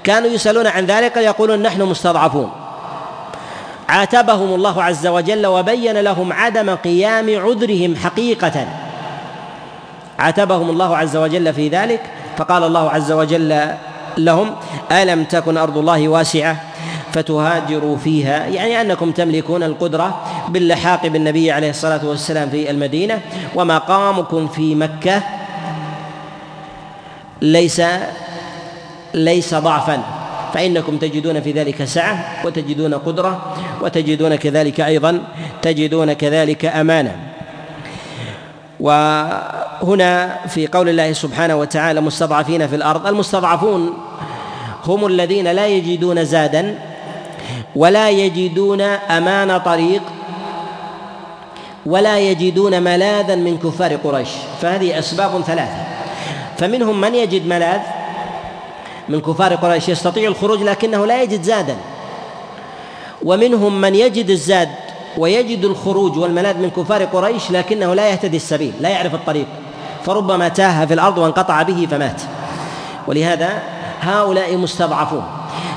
كانوا 0.08 0.30
يسألون 0.30 0.66
عن 0.66 0.86
ذلك 0.86 1.16
يقولون 1.16 1.62
نحن 1.62 1.82
مستضعفون. 1.82 2.50
عاتبهم 3.88 4.54
الله 4.54 4.82
عز 4.82 5.06
وجل 5.06 5.46
وبين 5.46 5.96
لهم 5.98 6.32
عدم 6.32 6.74
قيام 6.74 7.38
عذرهم 7.38 7.96
حقيقة. 7.96 8.66
عاتبهم 10.18 10.70
الله 10.70 10.96
عز 10.96 11.16
وجل 11.16 11.54
في 11.54 11.68
ذلك. 11.68 12.00
فقال 12.36 12.64
الله 12.64 12.90
عز 12.90 13.12
وجل 13.12 13.68
لهم 14.18 14.54
ألم 14.92 15.24
تكن 15.24 15.56
أرض 15.56 15.78
الله 15.78 16.08
واسعة 16.08 16.56
فتهاجروا 17.12 17.96
فيها؟ 17.96 18.46
يعني 18.46 18.80
أنكم 18.80 19.12
تملكون 19.12 19.62
القدرة 19.62 20.20
باللحاق 20.48 21.06
بالنبي 21.06 21.52
عليه 21.52 21.70
الصلاة 21.70 22.06
والسلام 22.06 22.50
في 22.50 22.70
المدينة 22.70 23.20
ومقامكم 23.54 24.48
في 24.48 24.74
مكة 24.74 25.22
ليس 27.42 27.82
ليس 29.14 29.54
ضعفا. 29.54 30.02
فإنكم 30.54 30.96
تجدون 30.96 31.40
في 31.40 31.52
ذلك 31.52 31.84
سعة 31.84 32.24
وتجدون 32.44 32.94
قدرة 32.94 33.56
وتجدون 33.82 34.34
كذلك 34.34 34.80
أيضا 34.80 35.20
تجدون 35.62 36.12
كذلك 36.12 36.64
أمانة. 36.64 37.16
وهنا 38.80 40.36
في 40.48 40.66
قول 40.66 40.88
الله 40.88 41.12
سبحانه 41.12 41.56
وتعالى 41.56 42.00
مستضعفين 42.00 42.66
في 42.66 42.76
الأرض. 42.76 43.06
المستضعفون 43.06 43.94
هم 44.84 45.06
الذين 45.06 45.48
لا 45.52 45.66
يجدون 45.66 46.24
زادا 46.24 46.78
ولا 47.76 48.10
يجدون 48.10 48.80
أمان 48.80 49.58
طريق 49.58 50.02
ولا 51.86 52.18
يجدون 52.18 52.82
ملاذا 52.82 53.34
من 53.34 53.58
كفار 53.58 53.96
قريش. 53.96 54.28
فهذه 54.62 54.98
أسباب 54.98 55.42
ثلاثة. 55.42 55.84
فمنهم 56.58 57.00
من 57.00 57.14
يجد 57.14 57.46
ملاذ؟ 57.46 57.80
من 59.08 59.20
كفار 59.20 59.54
قريش 59.54 59.88
يستطيع 59.88 60.28
الخروج 60.28 60.62
لكنه 60.62 61.06
لا 61.06 61.22
يجد 61.22 61.42
زادا. 61.42 61.76
ومنهم 63.24 63.80
من 63.80 63.94
يجد 63.94 64.30
الزاد 64.30 64.68
ويجد 65.18 65.64
الخروج 65.64 66.18
والملاذ 66.18 66.56
من 66.58 66.70
كفار 66.70 67.04
قريش 67.04 67.50
لكنه 67.50 67.94
لا 67.94 68.08
يهتدي 68.08 68.36
السبيل 68.36 68.72
لا 68.80 68.88
يعرف 68.88 69.14
الطريق. 69.14 69.46
فربما 70.04 70.48
تاه 70.48 70.84
في 70.84 70.94
الأرض 70.94 71.18
وانقطع 71.18 71.62
به 71.62 71.88
فمات. 71.90 72.22
ولهذا 73.06 73.62
هؤلاء 74.00 74.56
مستضعفون. 74.56 75.24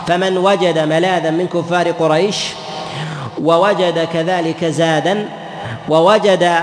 فمن 0.07 0.37
وجد 0.37 0.79
ملاذا 0.79 1.29
من 1.29 1.47
كفار 1.47 1.91
قريش 1.91 2.37
ووجد 3.43 4.07
كذلك 4.13 4.65
زادا 4.65 5.29
ووجد 5.89 6.53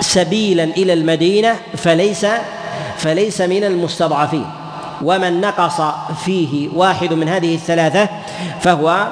سبيلا 0.00 0.64
إلى 0.64 0.92
المدينة 0.92 1.56
فليس 1.76 2.26
فليس 2.96 3.40
من 3.40 3.64
المستضعفين. 3.64 4.46
ومن 5.02 5.40
نقص 5.40 5.80
فيه 6.24 6.68
واحد 6.74 7.12
من 7.12 7.28
هذه 7.28 7.54
الثلاثة 7.54 8.08
فهو 8.60 9.06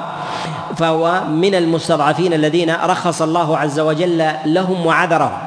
فهو 0.77 1.23
من 1.29 1.55
المستضعفين 1.55 2.33
الذين 2.33 2.75
رخص 2.83 3.21
الله 3.21 3.57
عز 3.57 3.79
وجل 3.79 4.31
لهم 4.45 4.85
وعذرهم. 4.85 5.37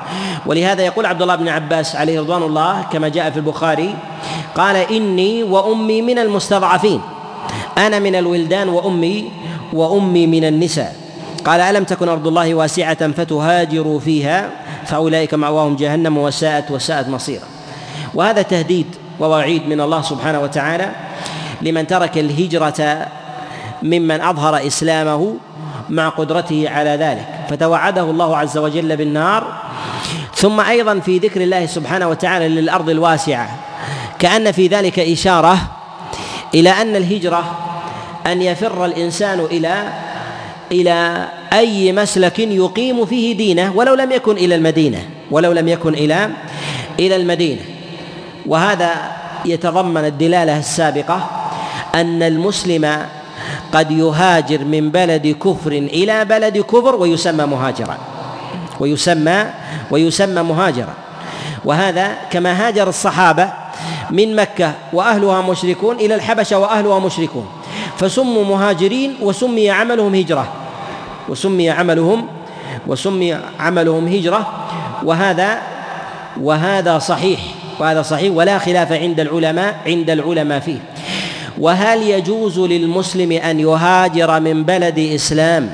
ولهذا 0.46 0.82
يقول 0.82 1.06
عبد 1.06 1.22
الله 1.22 1.36
بن 1.36 1.48
عباس 1.48 1.96
عليه 1.96 2.20
رضوان 2.20 2.42
الله 2.42 2.82
كما 2.92 3.08
جاء 3.08 3.30
في 3.30 3.36
البخاري 3.36 3.94
قال 4.54 4.76
إني 4.76 5.42
وأمي 5.42 6.02
من 6.02 6.18
المستضعفين. 6.18 7.00
أنا 7.78 7.98
من 7.98 8.14
الولدان 8.14 8.68
وأمي 8.68 9.30
وأمي 9.72 10.26
من 10.26 10.44
النساء. 10.44 10.96
قال 11.44 11.60
ألم 11.60 11.84
تكن 11.84 12.08
أرض 12.08 12.26
الله 12.26 12.54
واسعة 12.54 13.12
فتهاجروا 13.12 14.00
فيها؟ 14.00 14.50
فأولئك 14.86 15.34
مأواهم 15.34 15.76
جهنم 15.76 16.18
وساءت 16.18 16.70
وساءت 16.70 17.08
مصيرا. 17.08 17.46
وهذا 18.14 18.42
تهديد 18.42 18.86
ووعيد 19.20 19.68
من 19.68 19.80
الله 19.80 20.02
سبحانه 20.02 20.40
وتعالى 20.40 20.90
لمن 21.62 21.86
ترك 21.86 22.18
الهجرة 22.18 23.06
ممن 23.82 24.20
أظهر 24.20 24.66
إسلامه 24.66 25.34
مع 25.88 26.08
قدرته 26.08 26.68
على 26.68 26.90
ذلك. 26.90 27.26
فتوعده 27.50 28.02
الله 28.02 28.36
عز 28.36 28.58
وجل 28.58 28.96
بالنار. 28.96 29.52
ثم 30.34 30.60
أيضا 30.60 30.98
في 30.98 31.18
ذكر 31.18 31.40
الله 31.40 31.66
سبحانه 31.66 32.08
وتعالى 32.08 32.48
للأرض 32.48 32.90
الواسعة. 32.90 33.48
كأن 34.18 34.52
في 34.52 34.66
ذلك 34.66 34.98
إشارة 34.98 35.58
إلى 36.54 36.70
أن 36.70 36.96
الهجرة 36.96 37.58
أن 38.26 38.42
يفر 38.42 38.84
الإنسان 38.84 39.40
إلى 39.40 39.92
إلى 40.72 41.28
أي 41.52 41.92
مسلك 41.92 42.38
يقيم 42.38 43.06
فيه 43.06 43.36
دينه 43.36 43.72
ولو 43.76 43.94
لم 43.94 44.12
يكن 44.12 44.36
إلى 44.36 44.54
المدينة. 44.54 45.02
ولو 45.30 45.52
لم 45.52 45.68
يكن 45.68 45.94
إلى 45.94 46.30
إلى 47.00 47.16
المدينة. 47.16 47.62
وهذا 48.48 48.90
يتضمن 49.44 50.04
الدلالة 50.04 50.58
السابقة 50.58 51.30
أن 51.94 52.22
المسلم 52.22 53.06
قد 53.72 53.90
يهاجر 53.90 54.64
من 54.64 54.90
بلد 54.90 55.26
كفر 55.26 55.72
إلى 55.72 56.24
بلد 56.24 56.58
كفر 56.58 56.94
ويسمى 56.96 57.46
مهاجرا. 57.46 57.98
ويسمى 58.80 59.44
ويسمى 59.90 60.42
مهاجرا. 60.42 60.94
وهذا 61.64 62.16
كما 62.30 62.52
هاجر 62.66 62.88
الصحابة 62.88 63.52
من 64.10 64.36
مكة 64.36 64.72
وأهلها 64.92 65.42
مشركون 65.42 65.96
إلى 65.96 66.14
الحبشة 66.14 66.58
وأهلها 66.58 66.98
مشركون. 66.98 67.46
فسموا 67.96 68.44
مهاجرين 68.44 69.16
وسمي 69.22 69.70
عملهم 69.70 70.14
هجرة. 70.14 70.48
وسمي 71.28 71.70
عملهم 71.70 72.26
وسمي 72.86 73.38
عملهم 73.60 74.06
هجرة. 74.06 74.52
وهذا 75.04 75.58
وهذا 76.40 76.98
صحيح. 76.98 77.40
وهذا 77.80 78.02
صحيح 78.02 78.32
ولا 78.34 78.58
خلاف 78.58 78.92
عند 78.92 79.20
العلماء 79.20 79.76
عند 79.86 80.10
العلماء 80.10 80.60
فيه. 80.60 80.78
وهل 81.58 82.02
يجوز 82.02 82.58
للمسلم 82.58 83.32
أن 83.32 83.60
يهاجر 83.60 84.40
من 84.40 84.64
بلد 84.64 84.98
إسلام 84.98 85.72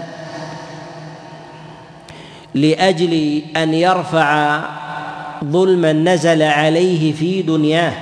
لأجل 2.55 3.43
أن 3.57 3.75
يرفع 3.75 4.61
ظلما 5.45 5.93
نزل 5.93 6.43
عليه 6.43 7.13
في 7.13 7.43
دنياه؟ 7.43 7.93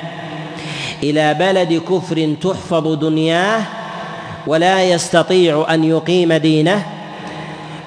إلى 1.02 1.34
بلد 1.34 1.82
كفر 1.88 2.34
تحفظ 2.42 2.88
دنياه 2.88 3.62
ولا 4.46 4.84
يستطيع 4.84 5.66
أن 5.70 5.84
يقيم 5.84 6.32
دينه 6.32 6.86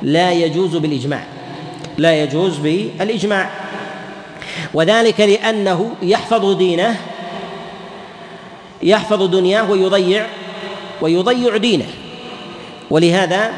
لا 0.02 0.32
يجوز 0.32 0.76
بالإجماع. 0.76 1.24
لا 1.98 2.24
يجوز 2.24 2.58
بالإجماع. 2.58 3.50
وذلك 4.74 5.20
لأنه 5.20 5.92
يحفظ 6.02 6.58
دينه 6.58 6.98
يحفظ 8.84 9.24
دنياه 9.24 9.72
ويضيع 9.72 10.26
ويضيع 11.02 11.58
دينه. 11.58 11.86
ولهذا 12.90 13.52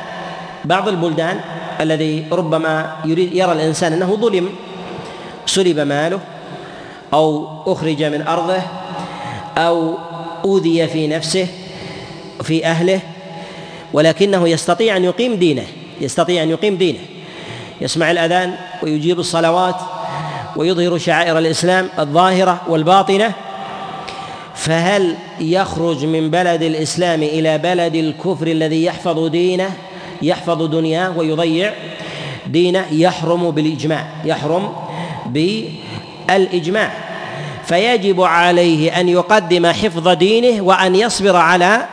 بعض 0.65 0.87
البلدان 0.87 1.39
الذي 1.81 2.25
ربما 2.31 2.95
يريد 3.05 3.35
يرى 3.35 3.51
الإنسان 3.51 3.93
أنه 3.93 4.15
ظلم 4.15 4.49
سلب 5.45 5.79
ماله 5.79 6.19
أو 7.13 7.47
أخرج 7.67 8.03
من 8.03 8.27
أرضه 8.27 8.61
أو 9.57 9.97
أوذي 10.45 10.87
في 10.87 11.07
نفسه 11.07 11.47
في 12.43 12.65
أهله 12.65 12.99
ولكنه 13.93 14.49
يستطيع 14.49 14.97
أن 14.97 15.03
يقيم 15.03 15.35
دينه 15.35 15.63
يستطيع 16.01 16.43
أن 16.43 16.49
يقيم 16.49 16.75
دينه. 16.75 16.99
يسمع 17.81 18.11
الأذان 18.11 18.55
ويجيب 18.83 19.19
الصلوات 19.19 19.75
ويظهر 20.57 20.97
شعائر 20.97 21.37
الإسلام 21.37 21.89
الظاهرة 21.99 22.61
والباطنة 22.67 23.33
فهل 24.55 25.15
يخرج 25.39 26.05
من 26.05 26.29
بلد 26.29 26.61
الإسلام 26.61 27.23
إلى 27.23 27.57
بلد 27.57 27.95
الكفر 27.95 28.47
الذي 28.47 28.85
يحفظ 28.85 29.27
دينه 29.27 29.69
يحفظ 30.21 30.63
دنياه 30.63 31.17
ويضيع 31.17 31.73
دينه؟ 32.47 32.85
يحرم 32.91 33.51
بالإجماع 33.51 34.07
يحرم 34.25 34.73
بالإجماع. 35.25 36.91
فيجب 37.65 38.21
عليه 38.21 38.99
أن 38.99 39.09
يقدم 39.09 39.67
حفظ 39.67 40.07
دينه 40.09 40.61
وأن 40.61 40.95
يصبر 40.95 41.35
على 41.35 41.85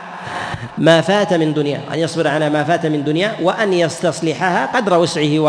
ما 0.77 1.01
فات 1.01 1.33
من 1.33 1.53
دنياه 1.53 1.79
أن 1.93 1.99
يصبر 1.99 2.27
على 2.27 2.49
ما 2.49 2.63
فات 2.63 2.85
من 2.85 3.03
دنياه 3.03 3.31
وأن 3.41 3.73
يستصلحها 3.73 4.65
قدر 4.75 4.97
وسعه 4.97 5.39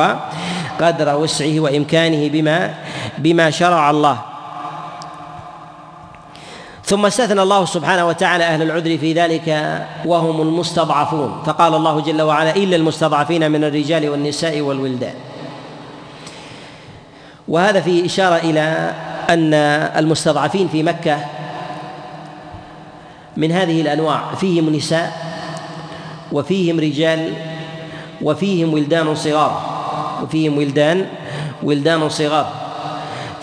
وقدر 0.80 1.16
وسعه 1.16 1.60
وإمكانه 1.60 2.28
بما 2.28 2.74
بما 3.18 3.50
شرع 3.50 3.90
الله. 3.90 4.18
ثم 6.84 7.06
استثنى 7.06 7.42
الله 7.42 7.64
سبحانه 7.64 8.06
وتعالى 8.06 8.44
أهل 8.44 8.62
العذر 8.62 8.98
في 8.98 9.12
ذلك 9.12 9.78
وهم 10.04 10.40
المستضعفون. 10.40 11.42
فقال 11.46 11.74
الله 11.74 12.00
جل 12.00 12.22
وعلا 12.22 12.56
إلا 12.56 12.76
المستضعفين 12.76 13.50
من 13.50 13.64
الرجال 13.64 14.08
والنساء 14.08 14.60
والولدان. 14.60 15.14
وهذا 17.48 17.80
فيه 17.80 18.06
إشارة 18.06 18.36
إلى 18.36 18.94
أن 19.30 19.54
المستضعفين 19.98 20.68
في 20.68 20.82
مكة 20.82 21.18
من 23.36 23.52
هذه 23.52 23.80
الأنواع 23.80 24.34
فيهم 24.40 24.76
نساء 24.76 25.12
وفيهم 26.32 26.80
رجال 26.80 27.32
وفيهم 28.22 28.74
ولدان 28.74 29.14
صغار. 29.14 29.75
وفيهم 30.22 30.58
ولدان 30.58 31.06
ولدان 31.62 32.08
صغار. 32.08 32.52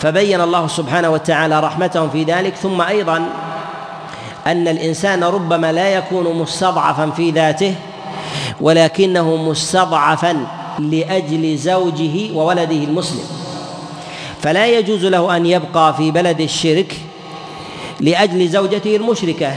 فبين 0.00 0.40
الله 0.40 0.66
سبحانه 0.66 1.10
وتعالى 1.10 1.60
رحمتهم 1.60 2.10
في 2.10 2.22
ذلك 2.22 2.54
ثم 2.54 2.80
أيضا 2.80 3.28
أن 4.46 4.68
الإنسان 4.68 5.24
ربما 5.24 5.72
لا 5.72 5.88
يكون 5.88 6.38
مستضعفا 6.38 7.10
في 7.10 7.30
ذاته 7.30 7.74
ولكنه 8.60 9.36
مستضعفا 9.36 10.46
لأجل 10.78 11.56
زوجه 11.56 12.32
وولده 12.34 12.84
المسلم. 12.84 13.24
فلا 14.42 14.66
يجوز 14.66 15.04
له 15.04 15.36
أن 15.36 15.46
يبقى 15.46 15.94
في 15.94 16.10
بلد 16.10 16.40
الشرك 16.40 16.96
لأجل 18.00 18.48
زوجته 18.48 18.96
المشركة 18.96 19.52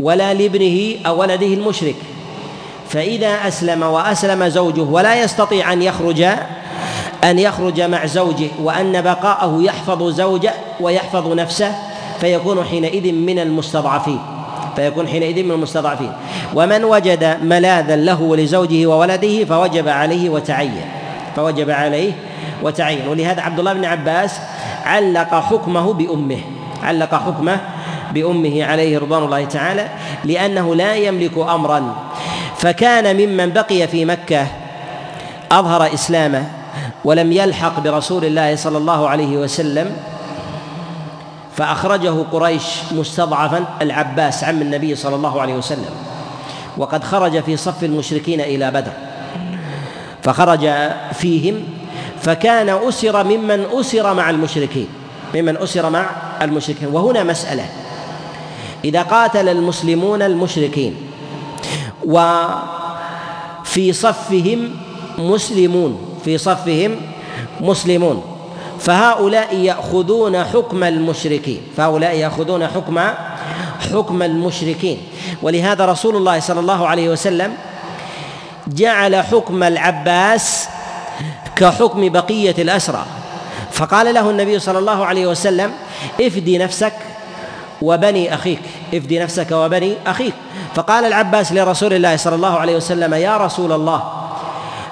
ولا 0.00 0.34
لابنه 0.34 0.96
أو 1.06 1.20
ولده 1.20 1.46
المشرك. 1.46 1.96
فإذا 2.90 3.48
أسلم 3.48 3.82
وأسلم 3.82 4.48
زوجه 4.48 4.80
ولا 4.80 5.22
يستطيع 5.22 5.72
أن 5.72 5.82
يخرج 5.82 6.22
أن 7.24 7.38
يخرج 7.38 7.80
مع 7.80 8.06
زوجه 8.06 8.48
وأن 8.62 9.02
بقاءه 9.02 9.58
يحفظ 9.62 10.08
زوجه 10.08 10.52
ويحفظ 10.80 11.32
نفسه 11.32 11.74
فيكون 12.20 12.64
حينئذ 12.64 13.12
من 13.12 13.38
المستضعفين. 13.38 14.20
فيكون 14.76 15.08
حينئذ 15.08 15.44
من 15.44 15.50
المستضعفين. 15.50 16.12
ومن 16.54 16.84
وجد 16.84 17.38
ملاذا 17.42 17.96
له 17.96 18.22
ولزوجه 18.22 18.86
وولده 18.86 19.44
فوجب 19.44 19.88
عليه 19.88 20.30
وتعين. 20.30 20.84
فوجب 21.36 21.70
عليه 21.70 22.12
وتعين. 22.62 23.08
ولهذا 23.08 23.42
عبد 23.42 23.58
الله 23.58 23.72
بن 23.72 23.84
عباس 23.84 24.40
علق 24.84 25.34
حكمه 25.34 25.92
بأمه. 25.92 26.38
علق 26.82 27.14
حكمه 27.14 27.60
بأمه 28.14 28.64
عليه 28.64 28.98
رضوان 28.98 29.24
الله 29.24 29.44
تعالى 29.44 29.88
لأنه 30.24 30.74
لا 30.74 30.94
يملك 30.94 31.38
أمرا 31.38 31.94
فكان 32.60 33.16
ممن 33.16 33.52
بقي 33.52 33.88
في 33.88 34.04
مكة 34.04 34.46
أظهر 35.52 35.94
إسلامه 35.94 36.50
ولم 37.04 37.32
يلحق 37.32 37.80
برسول 37.80 38.24
الله 38.24 38.56
صلى 38.56 38.78
الله 38.78 39.08
عليه 39.08 39.36
وسلم 39.36 39.96
فأخرجه 41.56 42.24
قريش 42.32 42.64
مستضعفا 42.92 43.64
العباس 43.82 44.44
عم 44.44 44.62
النبي 44.62 44.94
صلى 44.94 45.16
الله 45.16 45.40
عليه 45.40 45.54
وسلم 45.54 45.90
وقد 46.76 47.04
خرج 47.04 47.42
في 47.42 47.56
صف 47.56 47.84
المشركين 47.84 48.40
إلى 48.40 48.70
بدر 48.70 48.92
فخرج 50.22 50.70
فيهم 51.12 51.62
فكان 52.22 52.68
أسر 52.68 53.24
ممن 53.24 53.64
أسر 53.72 54.14
مع 54.14 54.30
المشركين 54.30 54.88
ممن 55.34 55.56
أسر 55.56 55.90
مع 55.90 56.06
المشركين 56.42 56.88
وهنا 56.88 57.24
مسألة 57.24 57.66
إذا 58.84 59.02
قاتل 59.02 59.48
المسلمون 59.48 60.22
المشركين 60.22 61.09
وفي 62.04 63.92
صفهم 63.92 64.70
مسلمون 65.18 66.18
في 66.24 66.38
صفهم 66.38 66.96
مسلمون. 67.60 68.22
فهؤلاء 68.80 69.56
يأخذون 69.56 70.44
حكم 70.44 70.84
المشركين 70.84 71.60
فهؤلاء 71.76 72.16
يأخذون 72.16 72.66
حكم 72.66 73.00
حكم 73.92 74.22
المشركين. 74.22 74.98
ولهذا 75.42 75.84
رسول 75.84 76.16
الله 76.16 76.40
صلى 76.40 76.60
الله 76.60 76.88
عليه 76.88 77.08
وسلم 77.08 77.52
جعل 78.66 79.16
حكم 79.16 79.62
العباس 79.62 80.68
كحكم 81.56 82.08
بقية 82.08 82.54
الأسرى. 82.58 83.04
فقال 83.72 84.14
له 84.14 84.30
النبي 84.30 84.58
صلى 84.58 84.78
الله 84.78 85.06
عليه 85.06 85.26
وسلم 85.26 85.72
افدي 86.20 86.58
نفسك 86.58 86.92
وبني 87.82 88.34
أخيك 88.34 88.60
افدي 88.94 89.18
نفسك 89.18 89.52
وبني 89.52 89.94
أخيك. 90.06 90.34
فقال 90.74 91.04
العباس 91.04 91.52
لرسول 91.52 91.92
الله 91.92 92.16
صلى 92.16 92.34
الله 92.34 92.58
عليه 92.58 92.76
وسلم 92.76 93.14
يا 93.14 93.36
رسول 93.36 93.72
الله 93.72 94.02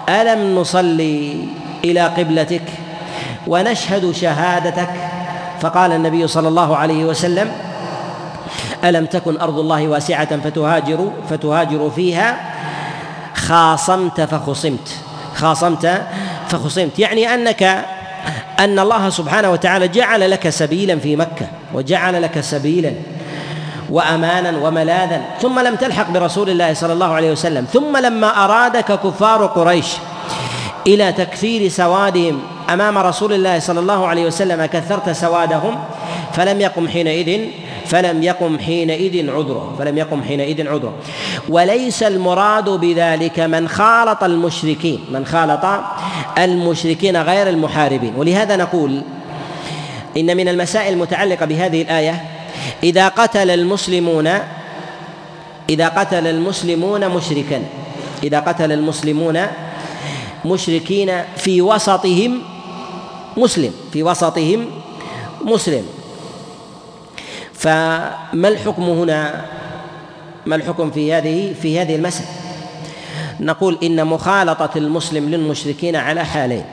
ألم 0.08 0.58
نصلي 0.58 1.48
إلى 1.84 2.00
قبلتك 2.00 2.62
ونشهد 3.46 4.12
شهادتك؟ 4.12 4.90
فقال 5.60 5.92
النبي 5.92 6.26
صلى 6.26 6.48
الله 6.48 6.76
عليه 6.76 7.04
وسلم 7.04 7.52
ألم 8.84 9.06
تكن 9.06 9.40
أرض 9.40 9.58
الله 9.58 9.88
واسعة 9.88 10.40
فتهاجروا 10.40 11.10
فتهاجروا 11.30 11.90
فيها؟ 11.90 12.36
خاصمت 13.34 14.20
فخصمت 14.20 14.88
خاصمت 15.34 16.02
فخصمت. 16.48 16.98
يعني 16.98 17.34
أنك 17.34 17.62
أن 18.58 18.78
الله 18.78 19.10
سبحانه 19.10 19.50
وتعالى 19.50 19.88
جعل 19.88 20.30
لك 20.30 20.48
سبيلا 20.48 20.98
في 20.98 21.16
مكة 21.16 21.46
وجعل 21.74 22.22
لك 22.22 22.40
سبيلا. 22.40 22.92
وأمانا 23.91 24.59
وملاذا 24.59 25.22
ثم 25.41 25.59
لم 25.61 25.74
تلحق 25.74 26.11
برسول 26.11 26.51
الله 26.51 26.74
صلى 26.74 26.93
الله 26.93 27.14
عليه 27.14 27.32
وسلم 27.32 27.64
ثم 27.64 27.97
لما 27.97 28.45
أرادك 28.45 28.84
كفار 28.84 29.47
قريش 29.47 29.86
إلى 30.86 31.12
تكثير 31.12 31.68
سوادهم 31.68 32.43
أمام 32.70 32.99
رسول 32.99 33.32
الله 33.32 33.59
صلى 33.59 33.80
الله 33.80 34.07
عليه 34.07 34.26
وسلم 34.26 34.66
كثرت 34.66 35.11
سوادهم 35.11 35.78
فلم 36.32 36.61
يقم 36.61 36.89
حينئذ 36.89 37.49
فلم 37.86 38.22
يقم 38.22 38.59
حينئذ 38.59 39.30
عذره 39.30 39.74
فلم 39.78 39.99
يقم 39.99 40.22
حينئذ 40.22 40.68
عذره. 40.68 40.95
وليس 41.49 42.03
المراد 42.03 42.68
بذلك 42.68 43.41
من 43.41 43.68
خالط 43.68 44.24
المشركين 44.24 45.05
من 45.12 45.26
خالط 45.26 45.64
المشركين 46.39 47.16
غير 47.16 47.49
المحاربين. 47.49 48.12
ولهذا 48.16 48.57
نقول 48.57 49.03
إن 50.16 50.36
من 50.36 50.49
المسائل 50.49 50.93
المتعلقة 50.93 51.47
بهذه 51.47 51.82
الآية 51.82 52.22
إذا 52.82 53.08
قتل 53.08 53.50
المسلمون 53.50 54.28
إذا 55.70 55.88
قتل 55.88 56.26
المسلمون 56.26 57.08
مشركا. 57.08 57.62
إذا 58.22 58.40
قتل 58.40 58.72
المسلمون 58.72 59.46
مشركين 60.44 61.22
في 61.36 61.62
وسطهم 61.62 62.42
مسلم 63.36 63.74
في 63.92 64.02
وسطهم 64.02 64.66
مسلم. 65.44 65.86
فما 67.54 68.48
الحكم 68.48 68.82
هنا؟ 68.82 69.44
ما 70.46 70.56
الحكم 70.56 70.90
في 70.90 71.12
هذه 71.12 71.54
في 71.62 71.80
هذه 71.80 71.96
المسألة؟ 71.96 72.28
نقول 73.40 73.78
إن 73.82 74.06
مخالطة 74.06 74.70
المسلم 74.76 75.28
للمشركين 75.28 75.96
على 75.96 76.24
حالين. 76.24 76.64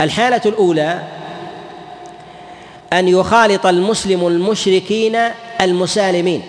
الحالة 0.00 0.42
الأولى 0.46 1.02
أن 2.92 3.08
يخالط 3.08 3.66
المسلم 3.66 4.26
المشركين 4.26 5.18
المسالمين. 5.60 6.42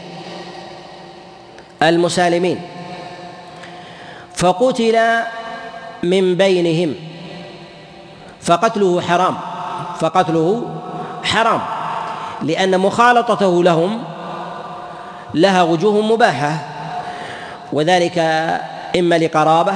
المسالمين. 1.84 2.62
فقتل 4.36 4.98
من 6.04 6.36
بينهم. 6.36 6.96
فقتله 8.42 9.02
حرام. 9.02 9.38
فقتله 10.00 10.66
حرام. 11.24 11.62
لأن 12.42 12.80
مخالطته 12.80 13.64
لهم 13.64 14.04
لها 15.34 15.64
وجوه 15.64 16.02
مباحة. 16.02 16.58
وذلك 17.74 18.18
إما 19.00 19.18
لقرابة 19.18 19.74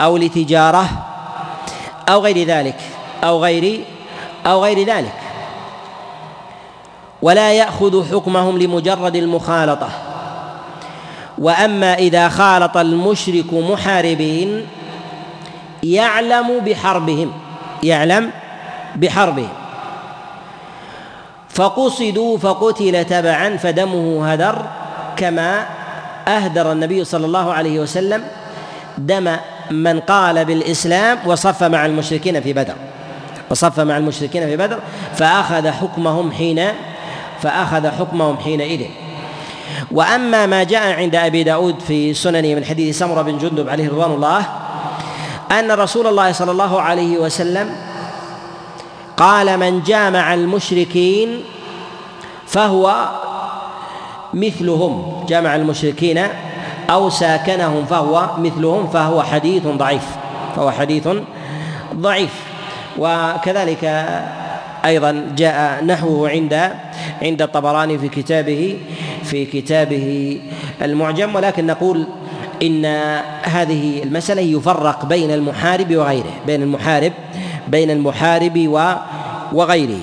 أو 0.00 0.16
لتجارة 0.16 0.86
أو 2.08 2.20
غير 2.20 2.46
ذلك. 2.46 2.80
أو 3.24 3.44
غير 3.44 3.84
أو 4.46 4.64
غير 4.64 4.86
ذلك. 4.86 5.23
ولا 7.24 7.52
يأخذ 7.52 8.12
حكمهم 8.12 8.58
لمجرد 8.58 9.16
المخالطة. 9.16 9.88
وأما 11.38 11.94
إذا 11.94 12.28
خالط 12.28 12.76
المشرك 12.76 13.52
محاربين 13.52 14.66
يعلم 15.82 16.60
بحربهم 16.60 17.32
يعلم 17.82 18.30
بحربهم. 18.96 19.48
فقصدوا 21.48 22.38
فقتل 22.38 23.04
تبعا 23.04 23.56
فدمه 23.56 24.32
هدر 24.32 24.66
كما 25.16 25.66
أهدر 26.28 26.72
النبي 26.72 27.04
صلى 27.04 27.26
الله 27.26 27.52
عليه 27.52 27.80
وسلم 27.80 28.24
دم 28.98 29.36
من 29.70 30.00
قال 30.00 30.44
بالإسلام 30.44 31.18
وصف 31.26 31.62
مع 31.62 31.86
المشركين 31.86 32.40
في 32.40 32.52
بدر. 32.52 32.74
وصف 33.50 33.80
مع 33.80 33.96
المشركين 33.96 34.46
في 34.46 34.56
بدر 34.56 34.78
فأخذ 35.14 35.70
حكمهم 35.70 36.32
حين 36.32 36.68
فأخذ 37.42 37.88
حكمهم 37.88 38.36
حينئذ. 38.38 38.86
وأما 39.90 40.46
ما 40.46 40.62
جاء 40.62 40.92
عند 40.92 41.16
أبي 41.16 41.44
داود 41.44 41.80
في 41.80 42.14
سننه 42.14 42.54
من 42.54 42.64
حديث 42.64 42.98
سمرة 42.98 43.22
بن 43.22 43.38
جندب 43.38 43.68
عليه 43.68 43.88
رضوان 43.88 44.10
الله 44.10 44.46
أن 45.52 45.70
رسول 45.72 46.06
الله 46.06 46.32
صلى 46.32 46.50
الله 46.50 46.80
عليه 46.80 47.18
وسلم 47.18 47.70
قال 49.16 49.58
من 49.60 49.82
جامع 49.82 50.34
المشركين 50.34 51.44
فهو 52.46 53.08
مثلهم. 54.34 55.24
جمع 55.28 55.56
المشركين 55.56 56.28
أو 56.90 57.10
ساكنهم 57.10 57.84
فهو 57.84 58.28
مثلهم 58.38 58.86
فهو 58.86 59.22
حديث 59.22 59.66
ضعيف 59.66 60.06
فهو 60.56 60.70
حديث 60.70 61.08
ضعيف. 61.94 62.34
وكذلك 62.98 63.84
أيضا 64.84 65.32
جاء 65.36 65.84
نحوه 65.84 66.30
عند 66.30 66.70
عند 67.22 67.42
الطبراني 67.42 67.98
في 67.98 68.08
كتابه 68.08 68.78
في 69.24 69.46
كتابه 69.46 70.40
المعجم 70.82 71.34
ولكن 71.34 71.66
نقول 71.66 72.06
إن 72.62 72.84
هذه 73.42 74.02
المسألة 74.02 74.42
يفرق 74.42 75.04
بين 75.04 75.30
المحارب 75.30 75.96
وغيره 75.96 76.32
بين 76.46 76.62
المحارب 76.62 77.12
بين 77.68 77.90
المحارب 77.90 78.58
وغيره. 79.52 80.00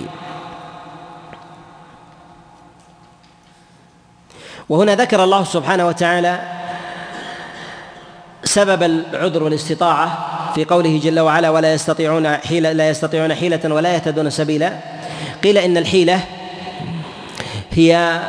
وهنا 4.69 4.95
ذكر 4.95 5.23
الله 5.23 5.43
سبحانه 5.43 5.87
وتعالى 5.87 6.60
سبب 8.51 8.83
العذر 8.83 9.43
والاستطاعة 9.43 10.17
في 10.55 10.65
قوله 10.65 10.99
جل 11.03 11.19
وعلا 11.19 11.49
ولا 11.49 11.73
يستطيعون 11.73 12.27
حيلة 12.27 12.71
لا 12.71 12.89
يستطيعون 12.89 13.33
حيلة 13.33 13.59
ولا 13.73 13.93
يهتدون 13.93 14.29
سبيلا. 14.29 14.79
قيل 15.43 15.57
إن 15.57 15.77
الحيلة 15.77 16.19
هي 17.71 18.21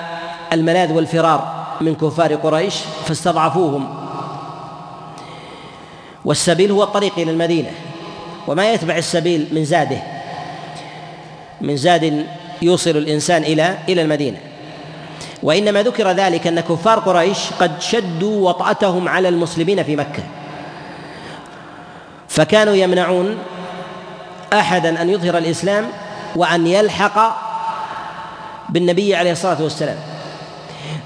الملاذ 0.53 0.93
والفرار 0.93 1.67
من 1.81 1.95
كفار 1.95 2.35
قريش 2.35 2.75
فاستضعفوهم. 3.07 3.95
والسبيل 6.25 6.71
هو 6.71 6.83
الطريق 6.83 7.13
إلى 7.19 7.31
المدينة. 7.31 7.71
وما 8.47 8.73
يتبع 8.73 8.97
السبيل 8.97 9.49
من 9.53 9.65
زاده 9.65 10.03
من 11.61 11.77
زاد 11.77 12.27
يوصل 12.63 12.91
الإنسان 12.91 13.43
إلى 13.43 13.79
إلى 13.89 14.03
المدينة. 14.03 14.52
وإنما 15.43 15.83
ذكر 15.83 16.11
ذلك 16.11 16.47
أن 16.47 16.61
كفار 16.61 16.99
قريش 16.99 17.39
قد 17.61 17.81
شدوا 17.81 18.49
وطأتهم 18.49 19.09
على 19.09 19.29
المسلمين 19.29 19.83
في 19.83 19.97
مكة. 19.97 20.23
فكانوا 22.29 22.75
يمنعون 22.75 23.39
أحدا 24.53 25.03
أن 25.03 25.11
يظهر 25.11 25.39
الإسلام 25.39 25.89
وأن 26.37 26.67
يلحق 26.67 27.37
بالنبي 28.69 29.15
عليه 29.15 29.33
الصلاة 29.33 29.63
والسلام. 29.63 29.97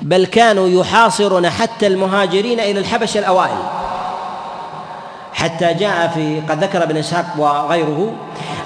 بل 0.02 0.26
كانوا 0.26 0.68
يحاصرون 0.68 1.50
حتى 1.50 1.86
المهاجرين 1.86 2.60
إلى 2.60 2.80
الحبشة 2.80 3.18
الأوائل. 3.18 3.85
حتى 5.46 5.74
جاء 5.74 6.08
في 6.08 6.40
قد 6.48 6.64
ذكر 6.64 6.82
ابن 6.82 6.96
إسحاق 6.96 7.26
وغيره 7.38 8.12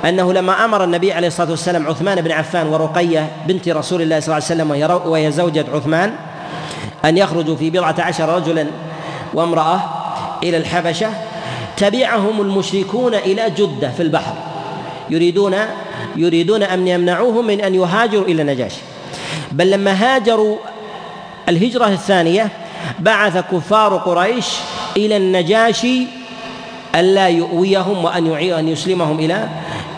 أنه 0.04 0.32
لما 0.32 0.64
أمر 0.64 0.84
النبي 0.84 1.12
عليه 1.12 1.28
الصلاة 1.28 1.50
والسلام 1.50 1.88
عثمان 1.88 2.20
بن 2.20 2.32
عفان 2.32 2.66
ورقية 2.66 3.32
بنت 3.46 3.68
رسول 3.68 4.02
الله 4.02 4.20
صلى 4.20 4.26
الله 4.36 4.46
عليه 4.50 4.74
وسلم 4.84 5.10
وهي 5.10 5.32
زوجة 5.32 5.64
عثمان 5.74 6.12
أن 7.04 7.18
يخرجوا 7.18 7.56
في 7.56 7.70
بضعة 7.70 7.94
عشر 7.98 8.28
رجلا 8.28 8.66
وامرأة 9.34 9.80
إلى 10.42 10.56
الحبشة 10.56 11.10
تبعهم 11.76 12.40
المشركون 12.40 13.14
إلى 13.14 13.50
جدة 13.50 13.90
في 13.90 14.02
البحر. 14.02 14.34
يريدون 15.10 15.56
يريدون 16.16 16.62
أن 16.62 16.88
يمنعوهم 16.88 17.46
من 17.46 17.60
أن 17.60 17.74
يهاجروا 17.74 18.24
إلى 18.24 18.42
النجاشي 18.42 18.80
بل 19.52 19.70
لما 19.70 19.92
هاجروا 19.92 20.56
الهجرة 21.48 21.86
الثانية 21.86 22.48
بعث 22.98 23.36
كفار 23.52 23.96
قريش 23.96 24.46
إلى 24.96 25.16
النجاشي 25.16 26.19
ألا 26.94 27.28
يؤويهم 27.28 28.04
وأن 28.04 28.26
أن 28.32 28.68
يسلمهم 28.68 29.18
إلى 29.18 29.48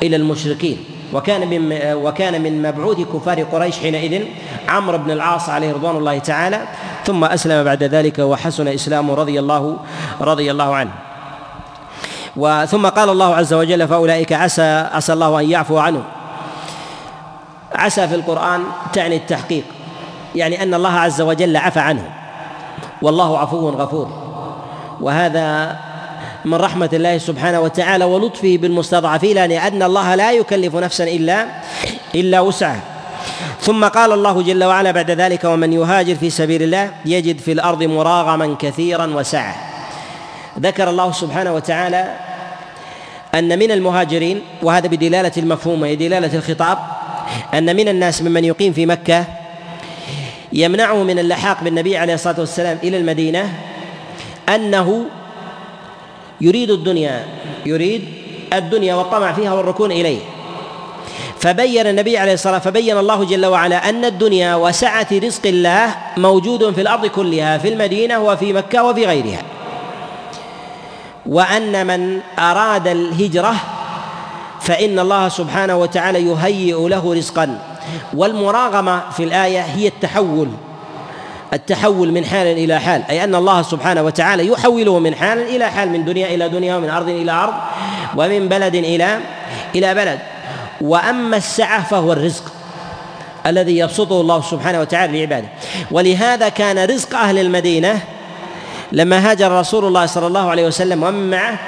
إلى 0.03 0.16
المشركين. 0.16 0.78
وكان 1.12 1.49
من 1.49 1.78
وكان 1.95 2.43
من 2.43 2.62
مبعوث 2.62 3.01
كفار 3.01 3.43
قريش 3.43 3.78
حينئذ 3.78 4.24
عمرو 4.68 4.99
بن 4.99 5.11
العاص 5.11 5.49
عليه 5.49 5.72
رضوان 5.72 5.97
الله 5.97 6.18
تعالى 6.18 6.61
ثم 7.05 7.24
أسلم 7.24 7.64
بعد 7.64 7.82
ذلك 7.82 8.18
وحسن 8.18 8.68
إسلامه 8.68 9.14
رضي 9.14 9.40
الله 9.40 9.76
رضي 10.20 10.51
الله 10.51 10.74
عنه. 10.74 10.90
وثم 12.36 12.86
قال 12.86 13.09
الله 13.09 13.34
عز 13.34 13.55
وجل 13.55 13.88
فأولئك 13.88 14.32
عسى 14.32 14.88
عسى 14.93 15.12
الله 15.12 15.40
أن 15.40 15.51
يعفو 15.51 15.78
عنه 15.78 16.03
عسى 17.74 18.09
في 18.09 18.14
القرآن 18.14 18.62
تعني 18.93 19.16
التحقيق 19.16 19.64
يعني 20.34 20.62
أن 20.62 20.74
الله 20.74 20.93
عز 20.93 21.20
وجل 21.20 21.57
عفى 21.57 21.80
عنه 21.80 22.11
والله 23.03 23.38
عفو 23.38 23.68
غفور. 23.68 24.09
وهذا 25.01 25.76
من 26.45 26.55
رحمة 26.55 26.90
الله 26.93 27.18
سبحانه 27.18 27.61
وتعالى 27.61 28.05
ولطفه 28.05 28.59
بالمستضعفين 28.61 29.45
لأن 29.45 29.82
الله 29.82 30.14
لا 30.14 30.32
يكلف 30.32 30.76
نفسا 30.76 31.05
إلا 31.05 31.47
إلا 32.14 32.40
وسعها 32.40 32.80
ثم 33.61 33.84
قال 33.84 34.12
الله 34.12 34.43
جل 34.43 34.64
وعلا 34.64 34.90
بعد 34.90 35.11
ذلك 35.11 35.45
ومن 35.45 35.72
يهاجر 35.72 36.14
في 36.14 36.30
سبيل 36.30 36.62
الله 36.62 36.90
يجد 37.07 37.38
في 37.38 37.53
الأرض 37.53 37.82
مراغما 37.82 38.57
كثيرا 38.59 39.07
وسعة. 39.07 39.55
ذكر 40.61 40.90
الله 40.90 41.12
سبحانه 41.12 41.55
وتعالى 41.55 42.14
أن 43.34 43.59
من 43.59 43.70
المهاجرين 43.70 44.43
وهذا 44.62 44.88
بدلالة 44.88 45.32
المفهوم 45.36 45.82
وهي 45.82 45.97
دلالة 45.97 46.38
الخطاب 46.38 46.78
أن 47.55 47.76
من 47.76 47.88
الناس 47.88 48.22
ممن 48.22 48.45
يقيم 48.45 48.72
في 48.72 48.86
مكة 48.86 49.24
يمنعه 50.53 51.03
من 51.03 51.18
اللحاق 51.18 51.64
بالنبي 51.64 51.97
عليه 51.97 52.14
الصلاة 52.14 52.40
والسلام 52.40 52.78
إلى 52.82 52.97
المدينة 52.97 53.53
أنه 54.49 55.05
يريد 56.43 56.70
الدنيا 56.70 57.26
يريد 57.66 58.05
الدنيا 58.53 58.95
والطمع 58.95 59.32
فيها 59.32 59.53
والركون 59.53 59.93
إليه. 59.93 60.18
فبين 61.38 61.86
النبي 61.86 62.18
عليه 62.18 62.32
الصلاة 62.32 62.59
فبين 62.59 62.99
الله 62.99 63.24
جل 63.24 63.47
وعلا 63.47 63.88
أن 63.88 64.05
الدنيا 64.05 64.55
وسعة 64.55 65.07
رزق 65.12 65.47
الله 65.47 65.95
موجود 66.16 66.74
في 66.74 66.80
الأرض 66.80 67.07
كلها 67.07 67.59
في 67.59 67.68
المدينة 67.68 68.18
وفي 68.18 68.53
مكة 68.53 68.84
وفي 68.84 69.07
غيرها. 69.07 69.43
وأن 71.26 71.86
من 71.86 72.20
أراد 72.38 72.88
الهجرة 72.88 73.55
فإن 74.61 74.99
الله 74.99 75.28
سبحانه 75.28 75.76
وتعالى 75.76 76.26
يهيئ 76.26 76.88
له 76.88 77.14
رزقا. 77.14 77.59
والمراغمة 78.14 79.11
في 79.11 79.24
الآية 79.24 79.61
هي 79.61 79.86
التحول. 79.88 80.49
التحول 81.53 82.12
من 82.12 82.24
حال 82.24 82.46
إلى 82.46 82.80
حال 82.80 83.03
أي 83.11 83.24
أن 83.24 83.34
الله 83.34 83.62
سبحانه 83.62 84.03
وتعالى 84.03 84.46
يحوله 84.46 84.98
من 84.98 85.14
حال 85.14 85.38
إلى 85.38 85.70
حال 85.70 85.88
من 85.88 86.05
دنيا 86.05 86.34
إلى 86.34 86.48
دنيا 86.48 86.76
ومن 86.76 86.90
أرض 86.90 87.09
إلى 87.09 87.32
أرض 87.32 87.55
ومن 88.16 88.48
بلد 88.48 88.74
إلى 88.74 89.18
إلى 89.74 89.94
بلد. 89.94 90.18
وأما 90.80 91.36
السعة 91.36 91.84
فهو 91.84 92.12
الرزق 92.12 92.53
الذي 93.46 93.78
يبسطه 93.78 94.20
الله 94.20 94.42
سبحانه 94.42 94.80
وتعالى 94.80 95.18
لعباده. 95.18 95.48
ولهذا 95.90 96.48
كان 96.48 96.78
رزق 96.78 97.16
أهل 97.16 97.38
المدينة 97.38 98.00
لما 98.92 99.30
هاجر 99.30 99.53
رسول 99.61 99.84
الله 99.84 100.07
صلى 100.07 100.26
الله 100.26 100.50
عليه 100.50 100.66
وسلم 100.66 101.03
ومن 101.03 101.30
معه 101.30 101.59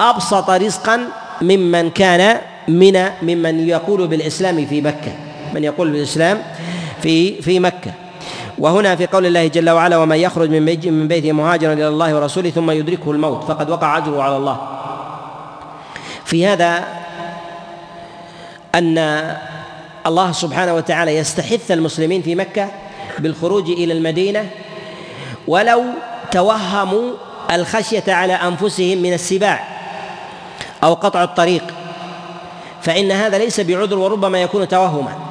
أبسط 0.00 0.50
رزقا 0.50 1.00
ممن 1.42 1.90
كان 1.90 2.40
من 2.68 3.10
ممن 3.22 3.68
يقول 3.68 4.06
بالإسلام 4.06 4.66
في 4.66 4.80
مكة 4.80 5.12
من 5.54 5.64
يقول 5.64 5.90
بالإسلام 5.90 6.42
في 7.02 7.42
في 7.42 7.60
مكة. 7.60 8.05
وهنا 8.58 8.96
في 8.96 9.06
قول 9.06 9.26
الله 9.26 9.46
جل 9.46 9.70
وعلا 9.70 9.96
ومن 9.96 10.16
يخرج 10.16 10.50
من 10.50 10.62
من 10.92 11.08
بيته 11.08 11.32
مهاجرا 11.32 11.72
إلى 11.72 11.88
الله 11.88 12.14
ورسوله 12.14 12.50
ثم 12.50 12.70
يدركه 12.70 13.10
الموت 13.10 13.44
فقد 13.44 13.70
وقع 13.70 13.98
أجره 13.98 14.22
على 14.22 14.36
الله. 14.36 14.58
في 16.24 16.46
هذا 16.46 16.84
أن 18.74 18.98
الله 20.06 20.32
سبحانه 20.32 20.74
وتعالى 20.74 21.16
يستحث 21.16 21.70
المسلمين 21.70 22.22
في 22.22 22.34
مكة 22.34 22.68
بالخروج 23.18 23.70
إلى 23.70 23.92
المدينة 23.92 24.50
ولو 25.48 25.84
توهموا 26.30 27.12
الخشية 27.50 28.04
على 28.08 28.32
أنفسهم 28.32 28.98
من 28.98 29.12
السباع 29.12 29.64
أو 30.84 30.94
قطع 30.94 31.24
الطريق. 31.24 31.64
فإن 32.82 33.12
هذا 33.12 33.38
ليس 33.38 33.60
بعذر 33.60 33.98
وربما 33.98 34.42
يكون 34.42 34.68
توهما. 34.68 35.25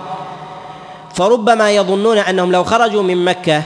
فربما 1.16 1.72
يظنون 1.72 2.18
أنهم 2.18 2.51
لو 2.51 2.63
خرجوا 2.63 3.03
من 3.03 3.26
مكة 3.26 3.63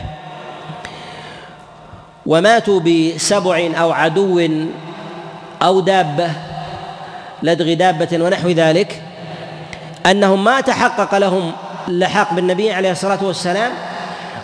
وماتوا 2.26 2.80
بسبع 2.80 3.70
أو 3.78 3.92
عدو 3.92 4.50
أو 5.62 5.80
دابة 5.80 6.32
لدغ 7.44 7.74
دابة 7.74 8.26
ونحو 8.26 8.50
ذلك 8.50 9.02
أنهم 10.06 10.44
ما 10.44 10.62
تحقق 10.62 11.18
لهم 11.18 11.52
اللحاق 11.88 12.34
بالنبي 12.34 12.72
عليه 12.72 12.92
الصلاة 12.92 13.24
والسلام 13.24 13.72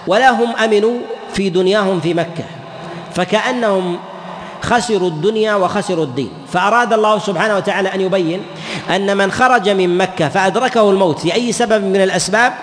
ولا 0.08 0.30
هم 0.30 0.56
أمنوا 0.56 0.99
في 1.34 1.49
دنياهم 1.49 1.99
في 1.99 2.14
مكة. 2.14 2.43
فكأنهم 3.16 3.99
خسروا 4.66 5.09
الدنيا 5.09 5.55
وخسروا 5.55 6.03
الدين. 6.03 6.30
فأراد 6.53 6.93
الله 6.93 7.20
سبحانه 7.20 7.55
وتعالى 7.55 7.93
أن 7.93 8.01
يبين 8.01 8.41
أن 8.89 9.18
من 9.18 9.32
خرج 9.32 9.70
من 9.70 9.97
مكة 9.97 10.30
فأدركه 10.30 10.89
الموت 10.89 11.26
لأي 11.26 11.51
سبب 11.51 11.84
من 11.84 12.01
الأسباب 12.01 12.53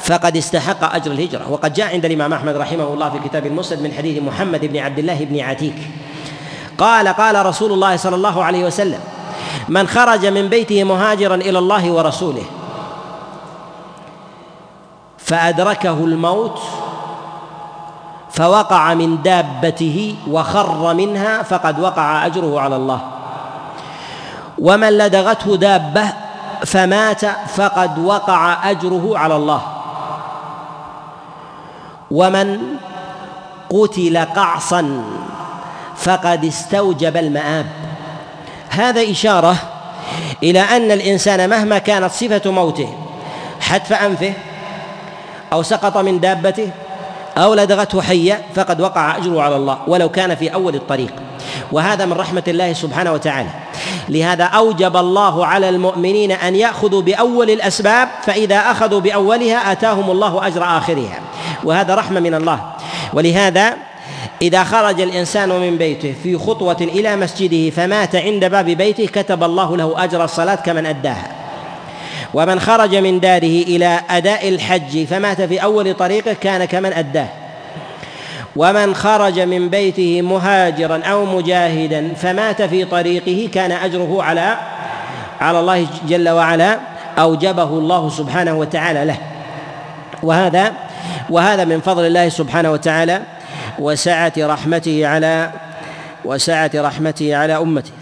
فقد 0.00 0.36
استحق 0.36 0.94
أجر 0.94 1.12
الهجرة. 1.12 1.50
وقد 1.50 1.72
جاء 1.72 1.92
عند 1.92 2.04
الإمام 2.04 2.32
أحمد 2.32 2.56
رحمه 2.56 2.94
الله 2.94 3.10
في 3.10 3.28
كتاب 3.28 3.46
المسند 3.46 3.80
من 3.82 3.92
حديث 3.92 4.22
محمد 4.22 4.64
بن 4.64 4.76
عبد 4.76 4.98
الله 4.98 5.24
بن 5.24 5.40
عتيك 5.40 5.76
قال 6.78 7.08
قال 7.08 7.46
رسول 7.46 7.72
الله 7.72 7.96
صلى 7.96 8.16
الله 8.16 8.44
عليه 8.44 8.64
وسلم 8.64 9.00
من 9.68 9.88
خرج 9.88 10.26
من 10.26 10.48
بيته 10.48 10.84
مهاجرا 10.84 11.34
إلى 11.34 11.58
الله 11.58 11.90
ورسوله 11.90 12.42
فأدركه 15.18 16.04
الموت 16.04 16.58
فوقع 18.32 18.94
من 18.94 19.22
دابته 19.22 20.16
وخر 20.28 20.94
منها 20.94 21.42
فقد 21.42 21.80
وقع 21.80 22.26
أجره 22.26 22.60
على 22.60 22.76
الله. 22.76 23.00
ومن 24.58 24.98
لدغته 24.98 25.56
دابة 25.56 26.12
فمات 26.66 27.24
فقد 27.56 27.98
وقع 27.98 28.70
أجره 28.70 29.18
على 29.18 29.36
الله. 29.36 29.62
ومن 32.10 32.58
قتل 33.70 34.24
قعصا 34.36 35.02
فقد 35.96 36.44
استوجب 36.44 37.16
المآب. 37.16 37.66
هذا 38.70 39.10
إشارة 39.10 39.56
إلى 40.42 40.60
أن 40.60 40.90
الإنسان 40.90 41.50
مهما 41.50 41.78
كانت 41.78 42.10
صفة 42.10 42.50
موته 42.50 42.94
حتف 43.60 43.92
أنفه 43.92 44.32
أو 45.52 45.62
سقط 45.62 45.96
من 45.96 46.20
دابته 46.20 46.70
أو 47.38 47.54
لدغته 47.54 48.02
حية 48.02 48.42
فقد 48.54 48.80
وقع 48.80 49.16
أجره 49.16 49.42
على 49.42 49.56
الله 49.56 49.78
ولو 49.86 50.08
كان 50.08 50.34
في 50.34 50.54
أول 50.54 50.74
الطريق. 50.74 51.12
وهذا 51.72 52.06
من 52.06 52.12
رحمة 52.12 52.42
الله 52.48 52.72
سبحانه 52.72 53.12
وتعالى. 53.12 53.48
لهذا 54.08 54.44
أوجب 54.44 54.96
الله 54.96 55.46
على 55.46 55.68
المؤمنين 55.68 56.32
أن 56.32 56.56
يأخذوا 56.56 57.02
بأول 57.02 57.50
الأسباب 57.50 58.08
فإذا 58.22 58.56
أخذوا 58.56 59.00
بأولها 59.00 59.72
آتاهم 59.72 60.10
الله 60.10 60.46
أجر 60.46 60.64
آخرها. 60.64 61.18
وهذا 61.64 61.94
رحمة 61.94 62.20
من 62.20 62.34
الله. 62.34 62.60
ولهذا 63.12 63.76
إذا 64.42 64.64
خرج 64.64 65.00
الإنسان 65.00 65.48
من 65.48 65.76
بيته 65.78 66.14
في 66.22 66.38
خطوة 66.38 66.76
إلى 66.80 67.16
مسجده 67.16 67.70
فمات 67.70 68.16
عند 68.16 68.44
باب 68.44 68.64
بيته 68.64 69.06
كتب 69.06 69.42
الله 69.42 69.76
له 69.76 70.04
أجر 70.04 70.24
الصلاة 70.24 70.54
كمن 70.54 70.86
أداها. 70.86 71.39
ومن 72.34 72.60
خرج 72.60 72.96
من 72.96 73.20
داره 73.20 73.62
إلى 73.62 74.00
أداء 74.10 74.48
الحج 74.48 75.04
فمات 75.04 75.42
في 75.42 75.62
أول 75.62 75.94
طريقه 75.94 76.32
كان 76.32 76.64
كمن 76.64 76.92
أداه. 76.92 77.28
ومن 78.56 78.94
خرج 78.94 79.40
من 79.40 79.68
بيته 79.68 80.22
مهاجرا 80.22 81.02
أو 81.04 81.24
مجاهدا 81.24 82.14
فمات 82.14 82.62
في 82.62 82.84
طريقه 82.84 83.48
كان 83.54 83.72
أجره 83.72 84.22
على 84.22 84.56
على 85.40 85.60
الله 85.60 85.86
جل 86.08 86.28
وعلا 86.28 86.78
أوجبه 87.18 87.62
الله 87.62 88.08
سبحانه 88.08 88.54
وتعالى 88.54 89.04
له. 89.04 89.16
وهذا 90.22 90.72
وهذا 91.30 91.64
من 91.64 91.80
فضل 91.80 92.06
الله 92.06 92.28
سبحانه 92.28 92.72
وتعالى 92.72 93.22
وسعة 93.78 94.32
رحمته 94.38 95.06
على 95.06 95.50
وسعة 96.24 96.70
رحمته 96.74 97.36
على 97.36 97.56
أمته. 97.56 97.92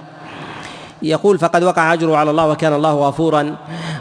يقول 1.03 1.39
فقد 1.39 1.63
وقع 1.63 1.93
أجره 1.93 2.17
على 2.17 2.31
الله 2.31 2.49
وكان 2.49 2.73
الله 2.73 2.95
غفورا 2.95 3.57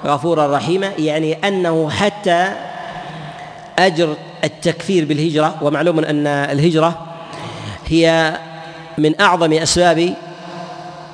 غفورا 0.05 0.57
رحيما 0.57 0.91
يعني 0.99 1.33
أنه 1.33 1.89
حتى 1.89 2.51
أجر 3.79 4.15
التكفير 4.43 5.05
بالهجرة 5.05 5.55
ومعلوم 5.61 5.99
أن 5.99 6.27
الهجرة 6.27 7.05
هي 7.87 8.37
من 8.97 9.21
أعظم 9.21 9.53
أسباب 9.53 10.13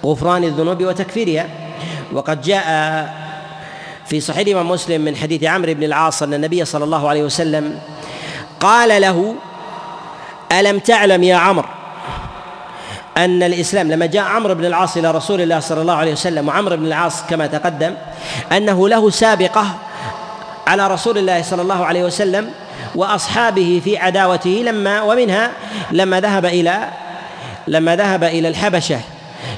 غفران 0.06 0.44
الذنوب 0.44 0.84
وتكفيرها. 0.84 1.48
وقد 2.14 2.42
جاء 2.42 2.66
في 4.06 4.20
صحيح 4.20 4.48
الإمام 4.48 4.70
مسلم 4.70 5.02
من 5.02 5.16
حديث 5.16 5.44
عمرو 5.44 5.74
بن 5.74 5.84
العاص 5.84 6.24
أن 6.24 6.34
النبي 6.34 6.66
صلى 6.66 6.84
الله 6.84 7.10
عليه 7.10 7.24
وسلم 7.24 7.80
قال 8.60 9.02
له 9.02 9.36
ألم 10.52 10.80
تعلم 10.80 11.24
يا 11.24 11.36
عمرو 11.36 11.68
أن 13.18 13.44
الإسلام 13.44 13.92
لما 13.92 14.06
جاء 14.06 14.24
عمرو 14.24 14.56
بن 14.56 14.66
العاص 14.66 14.98
إلى 14.98 15.12
رسول 15.12 15.42
الله 15.42 15.60
صلى 15.60 15.82
الله 15.82 15.96
عليه 15.96 16.12
وسلم 16.12 16.48
وعمرو 16.48 16.78
بن 16.78 16.86
العاص 16.86 17.24
كما 17.30 17.48
تقدم 17.48 17.94
أنه 18.52 18.90
له 18.90 19.10
سابقة 19.10 19.66
على 20.68 20.88
رسول 20.88 21.18
الله 21.18 21.42
صلى 21.42 21.62
الله 21.62 21.86
عليه 21.86 22.04
وسلم 22.04 22.52
وأصحابه 22.96 23.82
في 23.84 23.98
عداوته 23.98 24.64
لما 24.66 25.02
ومنها 25.02 25.52
لما 25.92 26.20
ذهب 26.20 26.46
إلى 26.46 26.90
لما 27.68 27.96
ذهب 27.96 28.24
إلى 28.24 28.48
الحبشة. 28.48 29.00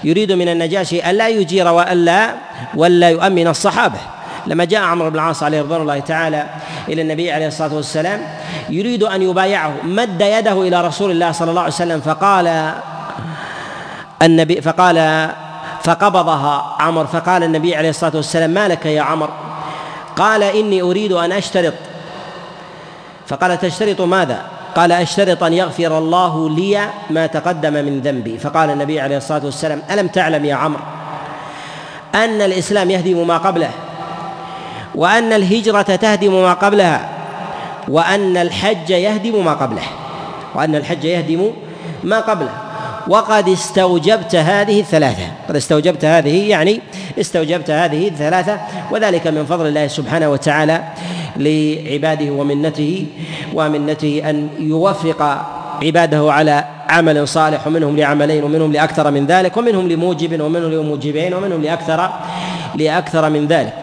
يريد 0.03 0.32
من 0.32 0.49
النجاشي 0.49 1.10
ألا 1.10 1.30
يجير 1.30 1.68
وألا 1.68 2.30
ولا 2.76 3.10
يؤمن 3.10 3.47
الصحابة. 3.47 3.99
لما 4.47 4.66
جاء 4.66 4.82
عمرو 4.82 5.10
بن 5.10 5.16
العاص 5.16 5.43
عليه 5.43 5.62
رضوان 5.62 5.82
الله 5.82 5.99
تعالى 5.99 6.45
إلى 6.89 7.01
النبي 7.01 7.32
عليه 7.32 7.47
الصلاة 7.47 7.74
والسلام 7.74 8.22
يريد 8.70 9.03
أن 9.03 9.22
يبايعه. 9.22 9.74
مد 9.84 10.22
يده 10.22 10.62
إلى 10.62 10.88
رسول 10.88 11.12
الله 11.12 11.32
صلى 11.32 11.49
الله 11.49 11.62
عليه 11.62 11.74
وسلم 11.74 12.01
فقال 12.01 12.74
النبي 14.22 14.61
فقال 14.61 15.30
فقبضها 15.84 16.76
عمر 16.80 17.05
فقال 17.05 17.43
النبي 17.43 17.76
عليه 17.76 17.89
الصلاة 17.89 18.16
والسلام 18.16 18.49
ما 18.49 18.68
لك 18.68 18.86
يا 18.86 19.01
عمر؟ 19.01 19.30
قال 20.16 20.43
إني 20.43 20.82
أريد 20.82 21.11
أن 21.11 21.32
أشترط. 21.32 21.74
فقال 23.28 23.59
تشترط 23.59 24.01
ماذا؟ 24.01 24.41
قال 24.76 24.91
أشترط 24.91 25.43
أن 25.43 25.53
يغفر 25.53 25.97
الله 25.97 26.49
لي 26.49 26.89
ما 27.09 27.28
تقدم 27.28 27.74
من 27.74 28.01
ذنبي. 28.01 28.38
فقال 28.38 28.70
النبي 28.70 28.99
عليه 28.99 29.18
الصلاة 29.18 29.45
والسلام 29.45 29.82
ألم 29.91 30.07
تعلم 30.07 30.45
يا 30.45 30.55
عمرو 30.55 30.82
أن 32.16 32.41
الإسلام 32.41 32.91
يهدم 32.91 33.28
ما 33.28 33.38
قبله 33.38 33.72
وأن 34.95 35.34
الهجرة 35.34 35.82
تهدم 35.82 36.34
ما 36.34 36.53
قبلها 36.53 37.09
وأن 37.88 38.38
الحج 38.38 38.89
يهدم 38.89 39.45
ما 39.45 39.53
قبله 39.53 39.84
وأن 40.55 40.76
الحج 40.76 41.03
يهدم 41.03 41.51
ما 42.03 42.20
قبله؟ 42.20 42.64
وقد 43.08 43.49
استوجبت 43.49 44.36
هذه 44.36 44.80
الثلاثة. 44.80 45.28
قد 45.49 45.56
استوجبت 45.56 46.06
هذه 46.06 46.49
يعني 46.49 46.82
استوجبت 47.20 47.70
هذه 47.70 48.08
الثلاثة 48.08 48.60
وذلك 48.91 49.28
من 49.28 49.45
فضل 49.45 49.68
الله 49.68 49.88
سبحانه 49.88 50.30
وتعالى 50.30 50.84
لعباده 51.38 52.32
ومنته 52.32 53.06
ومنته 53.53 54.22
أن 54.30 54.49
يوفق 54.60 55.22
عباده 55.84 56.32
على 56.32 56.66
عمل 56.89 57.28
صالح 57.28 57.68
ومنهم 57.68 57.97
لعملين 57.97 58.43
ومنهم 58.43 58.72
لأكثر 58.72 59.12
من 59.12 59.26
ذلك 59.26 59.58
ومنهم 59.58 59.88
لموجب 59.88 60.41
ومنهم 60.41 60.72
لموجبين 60.72 61.34
ومنهم 61.34 61.62
لأكثر 61.62 62.10
لأكثر 62.76 63.30
من 63.30 63.47
ذلك. 63.47 63.74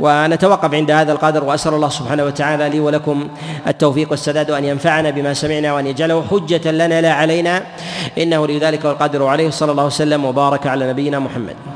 ونتوقف 0.00 0.74
عند 0.74 0.90
هذا 0.90 1.12
القدر 1.12 1.44
وأسأل 1.44 1.74
الله 1.74 1.88
سبحانه 1.88 2.24
وتعالى 2.24 2.68
لي 2.68 2.80
ولكم 2.80 3.28
التوفيق 3.66 4.10
والسداد 4.10 4.50
وأن 4.50 4.64
ينفعنا 4.64 5.10
بما 5.10 5.34
سمعنا 5.34 5.72
وأن 5.72 5.86
يجعله 5.86 6.24
حجة 6.30 6.70
لنا 6.70 7.00
لا 7.00 7.12
علينا. 7.12 7.62
إنه 8.18 8.46
لذلك 8.46 8.84
والقادر 8.84 9.26
عليه 9.26 9.50
صلى 9.50 9.72
الله 9.72 9.86
وسلم 9.86 10.24
وبارك 10.24 10.66
على 10.66 10.88
نبينا 10.88 11.18
محمد. 11.18 11.75